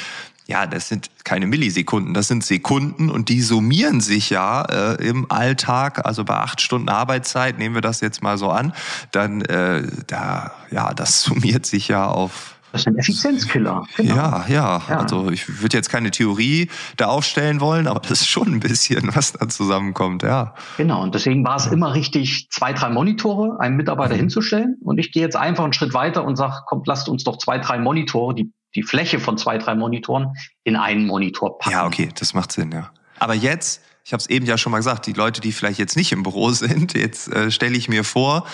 ja, 0.46 0.66
das 0.66 0.88
sind 0.88 1.10
keine 1.22 1.46
Millisekunden, 1.46 2.14
das 2.14 2.28
sind 2.28 2.44
Sekunden 2.44 3.10
und 3.10 3.28
die 3.28 3.42
summieren 3.42 4.00
sich 4.00 4.30
ja 4.30 4.62
äh, 4.62 5.06
im 5.06 5.30
Alltag. 5.30 6.06
Also 6.06 6.24
bei 6.24 6.36
acht 6.36 6.62
Stunden 6.62 6.88
Arbeitszeit 6.88 7.58
nehmen 7.58 7.74
wir 7.74 7.82
das 7.82 8.00
jetzt 8.00 8.22
mal 8.22 8.38
so 8.38 8.48
an, 8.48 8.72
dann 9.12 9.42
äh, 9.42 9.82
da, 10.06 10.52
ja, 10.70 10.94
das 10.94 11.20
summiert 11.24 11.66
sich 11.66 11.88
ja 11.88 12.06
auf 12.06 12.55
das 12.76 12.82
ist 12.82 12.88
ein 12.88 12.98
Effizienzkiller. 12.98 13.86
Genau. 13.96 14.14
Ja, 14.14 14.44
ja, 14.48 14.82
ja. 14.88 14.98
Also 14.98 15.30
ich 15.30 15.62
würde 15.62 15.76
jetzt 15.76 15.88
keine 15.88 16.10
Theorie 16.10 16.68
da 16.96 17.06
aufstellen 17.06 17.60
wollen, 17.60 17.86
aber 17.86 18.00
das 18.00 18.20
ist 18.20 18.28
schon 18.28 18.48
ein 18.54 18.60
bisschen, 18.60 19.10
was 19.14 19.32
da 19.32 19.48
zusammenkommt, 19.48 20.22
ja. 20.22 20.54
Genau, 20.76 21.02
und 21.02 21.14
deswegen 21.14 21.44
war 21.44 21.56
es 21.56 21.66
immer 21.66 21.94
richtig, 21.94 22.48
zwei, 22.50 22.72
drei 22.72 22.90
Monitore 22.90 23.58
einem 23.60 23.76
Mitarbeiter 23.76 24.14
mhm. 24.14 24.20
hinzustellen. 24.20 24.76
Und 24.82 24.98
ich 24.98 25.12
gehe 25.12 25.22
jetzt 25.22 25.36
einfach 25.36 25.64
einen 25.64 25.72
Schritt 25.72 25.94
weiter 25.94 26.24
und 26.24 26.36
sage, 26.36 26.54
kommt, 26.66 26.86
lasst 26.86 27.08
uns 27.08 27.24
doch 27.24 27.38
zwei, 27.38 27.58
drei 27.58 27.78
Monitore, 27.78 28.34
die, 28.34 28.52
die 28.74 28.82
Fläche 28.82 29.18
von 29.18 29.38
zwei, 29.38 29.58
drei 29.58 29.74
Monitoren 29.74 30.34
in 30.64 30.76
einen 30.76 31.06
Monitor 31.06 31.58
packen. 31.58 31.72
Ja, 31.72 31.86
okay, 31.86 32.10
das 32.18 32.34
macht 32.34 32.52
Sinn, 32.52 32.72
ja. 32.72 32.90
Aber 33.18 33.34
jetzt, 33.34 33.82
ich 34.04 34.12
habe 34.12 34.20
es 34.20 34.28
eben 34.28 34.44
ja 34.44 34.58
schon 34.58 34.72
mal 34.72 34.78
gesagt, 34.78 35.06
die 35.06 35.14
Leute, 35.14 35.40
die 35.40 35.52
vielleicht 35.52 35.78
jetzt 35.78 35.96
nicht 35.96 36.12
im 36.12 36.22
Büro 36.22 36.50
sind, 36.50 36.94
jetzt 36.94 37.32
äh, 37.32 37.50
stelle 37.50 37.76
ich 37.76 37.88
mir 37.88 38.04
vor, 38.04 38.46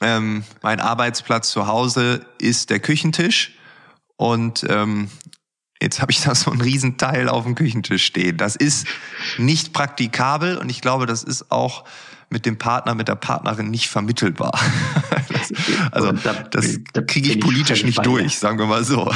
ähm, 0.00 0.44
mein 0.62 0.80
Arbeitsplatz 0.80 1.50
zu 1.50 1.66
Hause 1.66 2.24
ist 2.38 2.70
der 2.70 2.78
Küchentisch 2.80 3.57
und 4.18 4.66
ähm, 4.68 5.08
jetzt 5.80 6.02
habe 6.02 6.12
ich 6.12 6.20
da 6.24 6.34
so 6.34 6.50
einen 6.50 6.60
Riesenteil 6.60 7.30
auf 7.30 7.44
dem 7.44 7.54
Küchentisch 7.54 8.04
stehen. 8.04 8.36
Das 8.36 8.56
ist 8.56 8.86
nicht 9.38 9.72
praktikabel 9.72 10.58
und 10.58 10.68
ich 10.68 10.82
glaube, 10.82 11.06
das 11.06 11.22
ist 11.22 11.50
auch 11.50 11.84
mit 12.30 12.46
dem 12.46 12.58
Partner, 12.58 12.94
mit 12.94 13.08
der 13.08 13.14
Partnerin 13.14 13.70
nicht 13.70 13.88
vermittelbar. 13.88 14.52
also 15.92 16.12
da, 16.12 16.34
das 16.50 16.80
kriege 17.06 17.30
ich 17.30 17.40
politisch 17.40 17.84
nicht 17.84 18.04
durch, 18.04 18.38
sagen 18.38 18.58
wir 18.58 18.66
mal 18.66 18.84
so. 18.84 19.10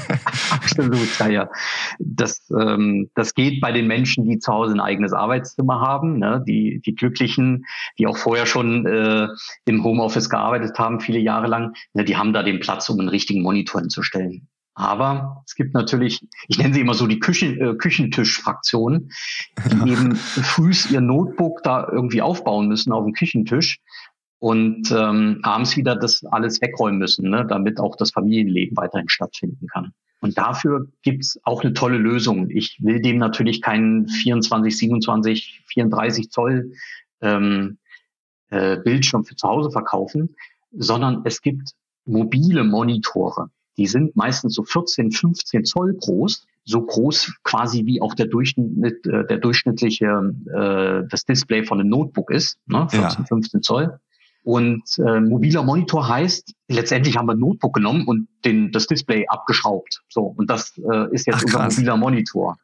Absolut, 0.50 1.18
ja, 1.18 1.28
ja. 1.28 1.48
Das, 1.98 2.42
ähm, 2.50 3.10
das 3.14 3.34
geht 3.34 3.60
bei 3.60 3.72
den 3.72 3.86
Menschen, 3.86 4.28
die 4.28 4.38
zu 4.38 4.52
Hause 4.52 4.74
ein 4.74 4.80
eigenes 4.80 5.12
Arbeitszimmer 5.12 5.80
haben, 5.80 6.18
ne? 6.18 6.42
die, 6.46 6.80
die 6.84 6.94
Glücklichen, 6.94 7.64
die 7.98 8.06
auch 8.06 8.16
vorher 8.16 8.46
schon 8.46 8.86
äh, 8.86 9.28
im 9.64 9.84
Homeoffice 9.84 10.28
gearbeitet 10.28 10.78
haben, 10.78 11.00
viele 11.00 11.20
Jahre 11.20 11.46
lang, 11.46 11.74
ne? 11.94 12.04
die 12.04 12.16
haben 12.16 12.32
da 12.32 12.42
den 12.42 12.60
Platz, 12.60 12.88
um 12.88 12.98
einen 12.98 13.08
richtigen 13.08 13.42
Monitor 13.42 13.80
hinzustellen. 13.80 14.48
Aber 14.78 15.42
es 15.46 15.54
gibt 15.54 15.72
natürlich, 15.72 16.20
ich 16.48 16.58
nenne 16.58 16.74
sie 16.74 16.82
immer 16.82 16.92
so 16.92 17.06
die 17.06 17.18
Küchen, 17.18 17.58
äh, 17.58 17.74
Küchentisch-Fraktion, 17.74 19.10
die 19.64 19.90
eben 19.90 20.14
frühs 20.14 20.90
ihr 20.90 21.00
Notebook 21.00 21.62
da 21.62 21.88
irgendwie 21.90 22.20
aufbauen 22.20 22.68
müssen 22.68 22.92
auf 22.92 23.04
dem 23.04 23.14
Küchentisch 23.14 23.80
und 24.38 24.92
ähm, 24.92 25.40
abends 25.42 25.78
wieder 25.78 25.96
das 25.96 26.24
alles 26.26 26.60
wegräumen 26.60 26.98
müssen, 26.98 27.30
ne, 27.30 27.46
damit 27.48 27.80
auch 27.80 27.96
das 27.96 28.10
Familienleben 28.10 28.76
weiterhin 28.76 29.08
stattfinden 29.08 29.66
kann. 29.66 29.92
Und 30.20 30.36
dafür 30.36 30.88
gibt's 31.02 31.40
auch 31.44 31.64
eine 31.64 31.72
tolle 31.72 31.96
Lösung. 31.96 32.50
Ich 32.50 32.76
will 32.82 33.00
dem 33.00 33.16
natürlich 33.16 33.62
keinen 33.62 34.08
24, 34.08 34.76
27, 34.76 35.62
34 35.68 36.30
Zoll 36.30 36.72
ähm, 37.22 37.78
äh, 38.50 38.76
Bildschirm 38.76 39.24
für 39.24 39.36
zu 39.36 39.48
Hause 39.48 39.70
verkaufen, 39.70 40.36
sondern 40.70 41.22
es 41.24 41.40
gibt 41.40 41.70
mobile 42.04 42.62
Monitore. 42.62 43.48
Die 43.76 43.86
sind 43.86 44.16
meistens 44.16 44.54
so 44.54 44.62
14, 44.62 45.12
15 45.12 45.64
Zoll 45.64 45.94
groß, 45.94 46.46
so 46.64 46.82
groß 46.82 47.34
quasi 47.44 47.84
wie 47.86 48.00
auch 48.00 48.14
der 48.14 48.26
Durchschnitt, 48.26 49.06
äh, 49.06 49.26
der 49.26 49.38
durchschnittliche 49.38 50.06
äh, 50.06 51.08
das 51.08 51.24
Display 51.24 51.64
von 51.64 51.80
einem 51.80 51.90
Notebook 51.90 52.30
ist, 52.30 52.58
ne? 52.66 52.88
14, 52.90 53.00
ja. 53.00 53.26
15 53.26 53.62
Zoll. 53.62 54.00
Und 54.42 54.84
äh, 54.98 55.20
mobiler 55.20 55.64
Monitor 55.64 56.08
heißt, 56.08 56.54
letztendlich 56.68 57.16
haben 57.16 57.26
wir 57.26 57.34
ein 57.34 57.40
Notebook 57.40 57.74
genommen 57.74 58.06
und 58.06 58.28
den, 58.44 58.70
das 58.70 58.86
Display 58.86 59.26
abgeschraubt. 59.26 60.04
So, 60.08 60.22
und 60.22 60.48
das 60.48 60.78
äh, 60.78 61.12
ist 61.12 61.26
jetzt 61.26 61.38
Ach, 61.38 61.42
unser 61.42 61.64
mobiler 61.64 61.96
Monitor. 61.96 62.56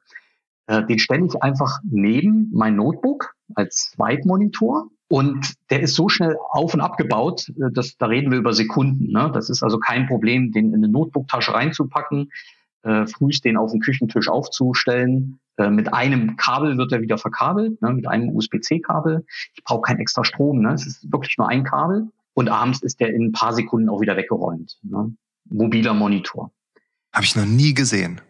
Äh, 0.68 0.86
den 0.86 1.00
stelle 1.00 1.26
ich 1.26 1.42
einfach 1.42 1.80
neben 1.82 2.50
mein 2.52 2.76
Notebook 2.76 3.34
als 3.56 3.90
Zweitmonitor 3.96 4.90
und 5.12 5.52
der 5.68 5.82
ist 5.82 5.94
so 5.94 6.08
schnell 6.08 6.38
auf 6.52 6.72
und 6.72 6.80
abgebaut, 6.80 7.50
äh, 7.50 7.70
dass, 7.70 7.98
da 7.98 8.06
reden 8.06 8.30
wir 8.30 8.38
über 8.38 8.54
Sekunden. 8.54 9.12
Ne? 9.12 9.30
Das 9.34 9.50
ist 9.50 9.62
also 9.62 9.78
kein 9.78 10.06
Problem, 10.06 10.52
den 10.52 10.68
in 10.68 10.76
eine 10.76 10.88
Notebooktasche 10.88 11.52
reinzupacken, 11.52 12.32
äh, 12.82 13.06
frühst 13.06 13.44
den 13.44 13.58
auf 13.58 13.72
den 13.72 13.82
Küchentisch 13.82 14.30
aufzustellen. 14.30 15.38
Äh, 15.58 15.68
mit 15.68 15.92
einem 15.92 16.36
Kabel 16.36 16.78
wird 16.78 16.92
er 16.92 17.02
wieder 17.02 17.18
verkabelt, 17.18 17.82
ne? 17.82 17.92
mit 17.92 18.08
einem 18.08 18.34
USB-C-Kabel. 18.34 19.26
Ich 19.54 19.62
brauche 19.64 19.82
kein 19.82 19.98
extra 19.98 20.24
Strom, 20.24 20.62
ne? 20.62 20.72
es 20.72 20.86
ist 20.86 21.12
wirklich 21.12 21.36
nur 21.36 21.46
ein 21.46 21.64
Kabel. 21.64 22.08
Und 22.32 22.48
abends 22.48 22.82
ist 22.82 22.98
der 22.98 23.12
in 23.12 23.26
ein 23.26 23.32
paar 23.32 23.52
Sekunden 23.52 23.90
auch 23.90 24.00
wieder 24.00 24.16
weggeräumt. 24.16 24.78
Ne? 24.82 25.14
Mobiler 25.44 25.92
Monitor. 25.92 26.52
Habe 27.12 27.26
ich 27.26 27.36
noch 27.36 27.44
nie 27.44 27.74
gesehen 27.74 28.22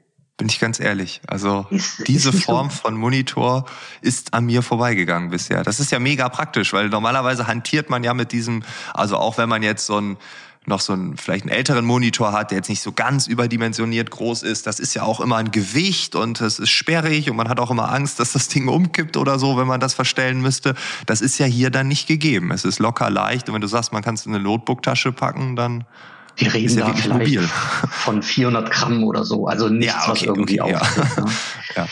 bin 0.42 0.48
ich 0.48 0.58
ganz 0.58 0.80
ehrlich. 0.80 1.20
Also 1.28 1.66
ist, 1.70 2.08
diese 2.08 2.30
ist 2.30 2.42
Form 2.42 2.68
so. 2.68 2.78
von 2.78 2.96
Monitor 2.96 3.64
ist 4.00 4.34
an 4.34 4.46
mir 4.46 4.62
vorbeigegangen 4.62 5.30
bisher. 5.30 5.62
Das 5.62 5.78
ist 5.78 5.92
ja 5.92 6.00
mega 6.00 6.28
praktisch, 6.28 6.72
weil 6.72 6.88
normalerweise 6.88 7.46
hantiert 7.46 7.90
man 7.90 8.02
ja 8.02 8.12
mit 8.12 8.32
diesem, 8.32 8.64
also 8.92 9.18
auch 9.18 9.38
wenn 9.38 9.48
man 9.48 9.62
jetzt 9.62 9.86
so 9.86 10.00
ein 10.00 10.16
noch 10.66 10.80
so 10.80 10.94
einen 10.94 11.16
vielleicht 11.16 11.44
einen 11.44 11.52
älteren 11.52 11.84
Monitor 11.84 12.32
hat, 12.32 12.50
der 12.50 12.58
jetzt 12.58 12.68
nicht 12.68 12.82
so 12.82 12.90
ganz 12.90 13.28
überdimensioniert 13.28 14.10
groß 14.10 14.42
ist, 14.42 14.66
das 14.66 14.80
ist 14.80 14.94
ja 14.94 15.04
auch 15.04 15.20
immer 15.20 15.36
ein 15.36 15.52
Gewicht 15.52 16.16
und 16.16 16.40
es 16.40 16.58
ist 16.58 16.70
sperrig 16.70 17.30
und 17.30 17.36
man 17.36 17.48
hat 17.48 17.60
auch 17.60 17.70
immer 17.70 17.92
Angst, 17.92 18.18
dass 18.18 18.32
das 18.32 18.48
Ding 18.48 18.66
umkippt 18.66 19.16
oder 19.16 19.38
so, 19.38 19.56
wenn 19.56 19.68
man 19.68 19.78
das 19.78 19.94
verstellen 19.94 20.40
müsste. 20.40 20.74
Das 21.06 21.20
ist 21.20 21.38
ja 21.38 21.46
hier 21.46 21.70
dann 21.70 21.86
nicht 21.86 22.08
gegeben. 22.08 22.50
Es 22.50 22.64
ist 22.64 22.80
locker 22.80 23.10
leicht 23.10 23.48
und 23.48 23.54
wenn 23.54 23.60
du 23.60 23.68
sagst, 23.68 23.92
man 23.92 24.02
kann 24.02 24.16
es 24.16 24.26
in 24.26 24.34
eine 24.34 24.42
Notebook-Tasche 24.42 25.12
packen, 25.12 25.54
dann 25.54 25.84
wir 26.36 26.54
reden 26.54 26.78
ja 26.78 26.86
da 26.86 26.94
vielleicht 26.94 27.34
mobil. 27.34 27.48
von 27.90 28.22
400 28.22 28.70
Gramm 28.70 29.04
oder 29.04 29.24
so, 29.24 29.46
also 29.46 29.68
nichts, 29.68 29.94
ja, 29.94 30.00
okay, 30.00 30.10
was 30.10 30.22
irgendwie 30.22 30.60
okay, 30.60 30.74
auftritt. 30.74 31.16
Ja. 31.16 31.24
Ne? 31.24 31.30
ja. 31.76 31.88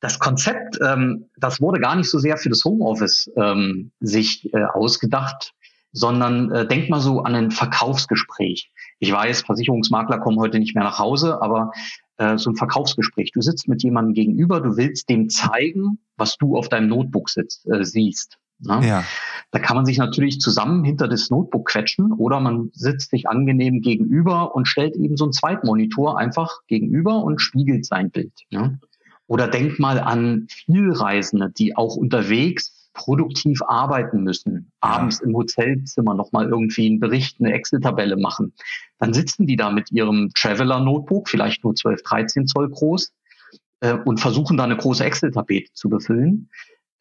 Das 0.00 0.18
Konzept, 0.18 0.78
ähm, 0.84 1.26
das 1.38 1.60
wurde 1.60 1.80
gar 1.80 1.96
nicht 1.96 2.10
so 2.10 2.18
sehr 2.18 2.36
für 2.36 2.48
das 2.48 2.64
Homeoffice 2.64 3.30
ähm, 3.36 3.92
sich 4.00 4.52
äh, 4.52 4.64
ausgedacht, 4.64 5.54
sondern 5.92 6.52
äh, 6.52 6.68
denk 6.68 6.90
mal 6.90 7.00
so 7.00 7.22
an 7.22 7.34
ein 7.34 7.50
Verkaufsgespräch. 7.50 8.70
Ich 8.98 9.10
weiß, 9.10 9.42
Versicherungsmakler 9.42 10.18
kommen 10.18 10.38
heute 10.38 10.58
nicht 10.58 10.74
mehr 10.74 10.84
nach 10.84 10.98
Hause, 10.98 11.40
aber 11.40 11.72
äh, 12.18 12.36
so 12.36 12.50
ein 12.50 12.56
Verkaufsgespräch. 12.56 13.32
Du 13.32 13.40
sitzt 13.40 13.68
mit 13.68 13.82
jemandem 13.82 14.14
gegenüber, 14.14 14.60
du 14.60 14.76
willst 14.76 15.08
dem 15.08 15.28
zeigen, 15.30 15.98
was 16.16 16.36
du 16.36 16.56
auf 16.56 16.68
deinem 16.68 16.88
Notebook 16.88 17.30
sitzt, 17.30 17.66
äh, 17.66 17.84
siehst. 17.84 18.38
Ne? 18.58 18.80
Ja. 18.86 19.04
Da 19.50 19.58
kann 19.58 19.76
man 19.76 19.86
sich 19.86 19.98
natürlich 19.98 20.40
zusammen 20.40 20.84
hinter 20.84 21.08
das 21.08 21.30
Notebook 21.30 21.68
quetschen 21.68 22.12
oder 22.12 22.40
man 22.40 22.70
sitzt 22.72 23.10
sich 23.10 23.28
angenehm 23.28 23.80
gegenüber 23.80 24.54
und 24.54 24.66
stellt 24.66 24.96
eben 24.96 25.16
so 25.16 25.24
einen 25.24 25.32
Zweitmonitor 25.32 26.18
einfach 26.18 26.60
gegenüber 26.66 27.22
und 27.22 27.40
spiegelt 27.40 27.86
sein 27.86 28.10
Bild. 28.10 28.32
Ne? 28.50 28.78
Oder 29.26 29.48
denk 29.48 29.78
mal 29.78 29.98
an 29.98 30.46
Vielreisende, 30.50 31.50
die 31.50 31.76
auch 31.76 31.96
unterwegs 31.96 32.90
produktiv 32.96 33.60
arbeiten 33.62 34.22
müssen, 34.22 34.72
abends 34.80 35.20
im 35.20 35.36
Hotelzimmer 35.36 36.14
nochmal 36.14 36.48
irgendwie 36.48 36.86
einen 36.86 36.98
Bericht, 36.98 37.38
eine 37.40 37.52
Excel-Tabelle 37.52 38.16
machen. 38.16 38.54
Dann 38.98 39.12
sitzen 39.12 39.46
die 39.46 39.56
da 39.56 39.70
mit 39.70 39.92
ihrem 39.92 40.30
Traveler-Notebook, 40.34 41.28
vielleicht 41.28 41.62
nur 41.62 41.74
12, 41.74 42.02
13 42.02 42.46
Zoll 42.46 42.70
groß, 42.70 43.12
äh, 43.80 43.98
und 44.04 44.18
versuchen 44.18 44.56
da 44.56 44.64
eine 44.64 44.78
große 44.78 45.04
Excel-Tabelle 45.04 45.66
zu 45.74 45.90
befüllen. 45.90 46.48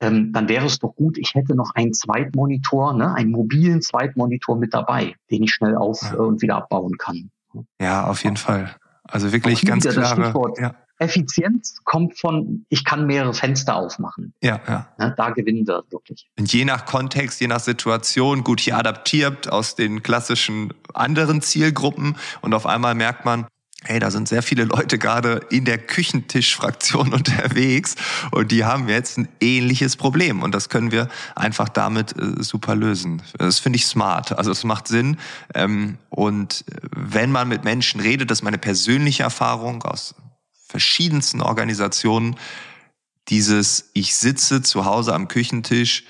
Ähm, 0.01 0.33
dann 0.33 0.49
wäre 0.49 0.65
es 0.65 0.79
doch 0.79 0.93
gut, 0.95 1.17
ich 1.17 1.33
hätte 1.35 1.55
noch 1.55 1.71
einen 1.73 1.93
Zweitmonitor, 1.93 2.93
ne, 2.93 3.13
einen 3.13 3.31
mobilen 3.31 3.81
Zweitmonitor 3.81 4.57
mit 4.57 4.73
dabei, 4.73 5.15
den 5.31 5.43
ich 5.43 5.51
schnell 5.51 5.75
auf 5.75 6.01
ja. 6.01 6.15
äh, 6.15 6.17
und 6.17 6.41
wieder 6.41 6.57
abbauen 6.57 6.97
kann. 6.97 7.31
Ja, 7.79 8.05
auf 8.05 8.23
jeden 8.23 8.37
Fall. 8.37 8.75
Also 9.03 9.31
wirklich 9.31 9.65
ganz 9.65 9.87
klare. 9.87 10.33
Ja. 10.57 10.75
Effizienz 10.97 11.77
kommt 11.83 12.17
von, 12.17 12.65
ich 12.69 12.85
kann 12.85 13.05
mehrere 13.05 13.33
Fenster 13.33 13.75
aufmachen. 13.75 14.33
Ja, 14.41 14.61
ja. 14.67 14.87
ja 14.97 15.09
da 15.09 15.29
gewinnen 15.31 15.67
wir 15.67 15.83
wirklich. 15.89 16.29
Und 16.39 16.51
je 16.51 16.65
nach 16.65 16.85
Kontext, 16.85 17.41
je 17.41 17.47
nach 17.47 17.59
Situation, 17.59 18.43
gut 18.43 18.61
hier 18.61 18.77
adaptiert 18.77 19.51
aus 19.51 19.75
den 19.75 20.03
klassischen 20.03 20.73
anderen 20.93 21.41
Zielgruppen 21.41 22.15
und 22.41 22.53
auf 22.53 22.65
einmal 22.65 22.95
merkt 22.95 23.25
man, 23.25 23.47
hey, 23.85 23.99
da 23.99 24.11
sind 24.11 24.27
sehr 24.27 24.43
viele 24.43 24.65
Leute 24.65 24.97
gerade 24.97 25.41
in 25.49 25.65
der 25.65 25.77
Küchentischfraktion 25.77 27.13
unterwegs 27.13 27.95
und 28.31 28.51
die 28.51 28.65
haben 28.65 28.89
jetzt 28.89 29.17
ein 29.17 29.27
ähnliches 29.39 29.95
Problem 29.95 30.43
und 30.43 30.53
das 30.53 30.69
können 30.69 30.91
wir 30.91 31.07
einfach 31.35 31.69
damit 31.69 32.17
äh, 32.17 32.43
super 32.43 32.75
lösen. 32.75 33.21
Das 33.37 33.59
finde 33.59 33.77
ich 33.77 33.85
smart, 33.85 34.37
also 34.37 34.51
es 34.51 34.63
macht 34.63 34.87
Sinn 34.87 35.17
ähm, 35.53 35.97
und 36.09 36.65
wenn 36.95 37.31
man 37.31 37.47
mit 37.47 37.63
Menschen 37.63 38.01
redet, 38.01 38.31
das 38.31 38.39
ist 38.39 38.43
meine 38.43 38.57
persönliche 38.57 39.23
Erfahrung 39.23 39.83
aus 39.83 40.15
verschiedensten 40.67 41.41
Organisationen, 41.41 42.35
dieses 43.29 43.91
ich 43.93 44.15
sitze 44.15 44.61
zu 44.61 44.85
Hause 44.85 45.13
am 45.13 45.27
Küchentisch, 45.27 46.03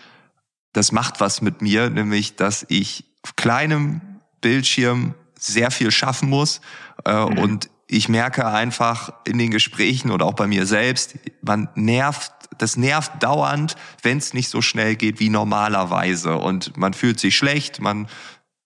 das 0.74 0.92
macht 0.92 1.20
was 1.20 1.42
mit 1.42 1.62
mir, 1.62 1.90
nämlich 1.90 2.36
dass 2.36 2.66
ich 2.68 3.06
auf 3.24 3.36
kleinem 3.36 4.02
Bildschirm 4.42 5.16
sehr 5.46 5.72
viel 5.72 5.92
schaffen 5.92 6.30
muss 6.30 6.62
äh, 7.06 7.26
mhm. 7.26 7.38
und 7.38 7.70
ich 7.88 8.10
merke 8.10 8.48
einfach 8.48 9.14
in 9.26 9.38
den 9.38 9.52
Gesprächen 9.52 10.12
oder 10.12 10.26
auch 10.26 10.34
bei 10.34 10.48
mir 10.48 10.66
selbst, 10.66 11.16
man 11.42 11.70
nervt, 11.76 12.32
das 12.58 12.78
nervt 12.78 13.12
dauernd, 13.22 13.76
wenn 14.02 14.18
es 14.18 14.34
nicht 14.34 14.50
so 14.50 14.62
schnell 14.62 14.96
geht 14.96 15.20
wie 15.20 15.30
normalerweise 15.30 16.38
und 16.38 16.78
man 16.78 16.94
fühlt 16.94 17.20
sich 17.20 17.36
schlecht, 17.36 17.82
man 17.82 18.08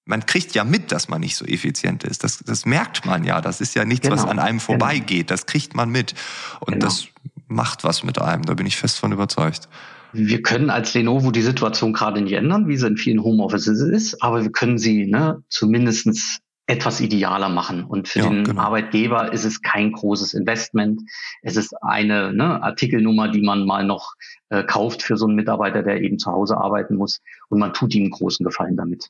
man 0.06 0.26
kriegt 0.26 0.56
ja 0.56 0.64
mit, 0.64 0.92
dass 0.92 1.08
man 1.08 1.22
nicht 1.22 1.36
so 1.36 1.46
effizient 1.46 2.04
ist. 2.04 2.24
Das, 2.24 2.40
das 2.40 2.66
merkt 2.66 3.06
man 3.06 3.24
ja. 3.24 3.42
Das 3.42 3.62
ist 3.62 3.76
ja 3.76 3.86
nichts, 3.86 4.08
genau. 4.08 4.16
was 4.16 4.28
an 4.28 4.40
einem 4.40 4.58
genau. 4.58 4.66
vorbeigeht. 4.66 5.30
Das 5.30 5.46
kriegt 5.46 5.76
man 5.76 5.92
mit. 5.92 6.16
Und 6.62 6.74
genau. 6.74 6.88
das 6.88 7.06
macht 7.48 7.84
was 7.84 8.04
mit 8.04 8.20
einem. 8.20 8.42
Da 8.42 8.56
bin 8.56 8.66
ich 8.66 8.76
fest 8.76 8.98
von 8.98 9.12
überzeugt. 9.12 9.70
Wir 10.12 10.42
können 10.42 10.72
als 10.72 10.96
Lenovo 10.96 11.30
die 11.30 11.44
Situation 11.44 11.94
gerade 11.94 12.22
nicht 12.22 12.34
ändern, 12.34 12.68
wie 12.68 12.76
sie 12.76 12.88
in 12.88 12.98
vielen 12.98 13.22
Homeoffices 13.22 13.82
ist, 13.82 14.24
aber 14.24 14.42
wir 14.42 14.52
können 14.52 14.80
sie 14.80 15.06
ne, 15.06 15.44
zumindestens 15.48 16.40
etwas 16.70 17.02
idealer 17.02 17.50
machen. 17.50 17.84
Und 17.84 18.08
für 18.08 18.20
ja, 18.20 18.30
den 18.30 18.44
genau. 18.44 18.62
Arbeitgeber 18.62 19.34
ist 19.34 19.44
es 19.44 19.62
kein 19.62 19.92
großes 19.92 20.36
Investment. 20.36 21.02
Es 21.42 21.56
ist 21.56 21.74
eine 21.82 22.32
ne, 22.32 22.62
Artikelnummer, 22.62 23.28
die 23.28 23.42
man 23.42 23.66
mal 23.66 23.84
noch 23.84 24.14
äh, 24.50 24.64
kauft 24.64 25.02
für 25.02 25.18
so 25.18 25.26
einen 25.26 25.36
Mitarbeiter, 25.36 25.82
der 25.82 26.02
eben 26.02 26.20
zu 26.20 26.32
Hause 26.32 26.58
arbeiten 26.58 26.96
muss. 26.96 27.22
Und 27.50 27.60
man 27.60 27.74
tut 27.74 27.96
ihm 27.96 28.04
einen 28.04 28.12
großen 28.12 28.46
Gefallen 28.46 28.78
damit. 28.78 29.10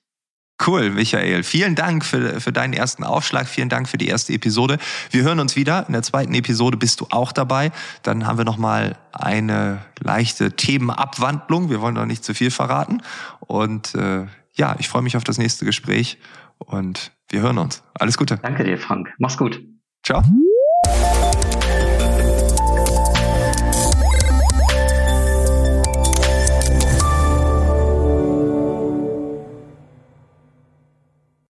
Cool, 0.65 0.89
Michael. 0.89 1.43
Vielen 1.43 1.75
Dank 1.75 2.05
für, 2.05 2.39
für 2.39 2.51
deinen 2.51 2.73
ersten 2.73 3.03
Aufschlag. 3.03 3.47
Vielen 3.47 3.69
Dank 3.69 3.89
für 3.89 3.97
die 3.97 4.07
erste 4.07 4.33
Episode. 4.33 4.77
Wir 5.11 5.23
hören 5.23 5.39
uns 5.39 5.57
wieder. 5.57 5.85
In 5.87 5.93
der 5.93 6.03
zweiten 6.03 6.33
Episode 6.33 6.77
bist 6.77 7.01
du 7.01 7.07
auch 7.11 7.33
dabei. 7.33 7.71
Dann 8.03 8.25
haben 8.25 8.37
wir 8.37 8.45
nochmal 8.45 8.97
eine 9.11 9.79
leichte 9.99 10.53
Themenabwandlung. 10.53 11.69
Wir 11.69 11.81
wollen 11.81 11.95
noch 11.95 12.05
nicht 12.05 12.23
zu 12.23 12.33
viel 12.33 12.51
verraten. 12.51 13.01
Und 13.39 13.95
äh, 13.95 14.27
ja, 14.53 14.75
ich 14.79 14.87
freue 14.87 15.01
mich 15.01 15.17
auf 15.17 15.23
das 15.23 15.37
nächste 15.37 15.65
Gespräch 15.65 16.17
und 16.59 17.11
wir 17.29 17.41
hören 17.41 17.57
uns. 17.57 17.83
Alles 17.93 18.17
Gute. 18.17 18.37
Danke 18.37 18.63
dir, 18.63 18.77
Frank. 18.77 19.13
Mach's 19.17 19.37
gut. 19.37 19.61
Ciao. 20.03 20.23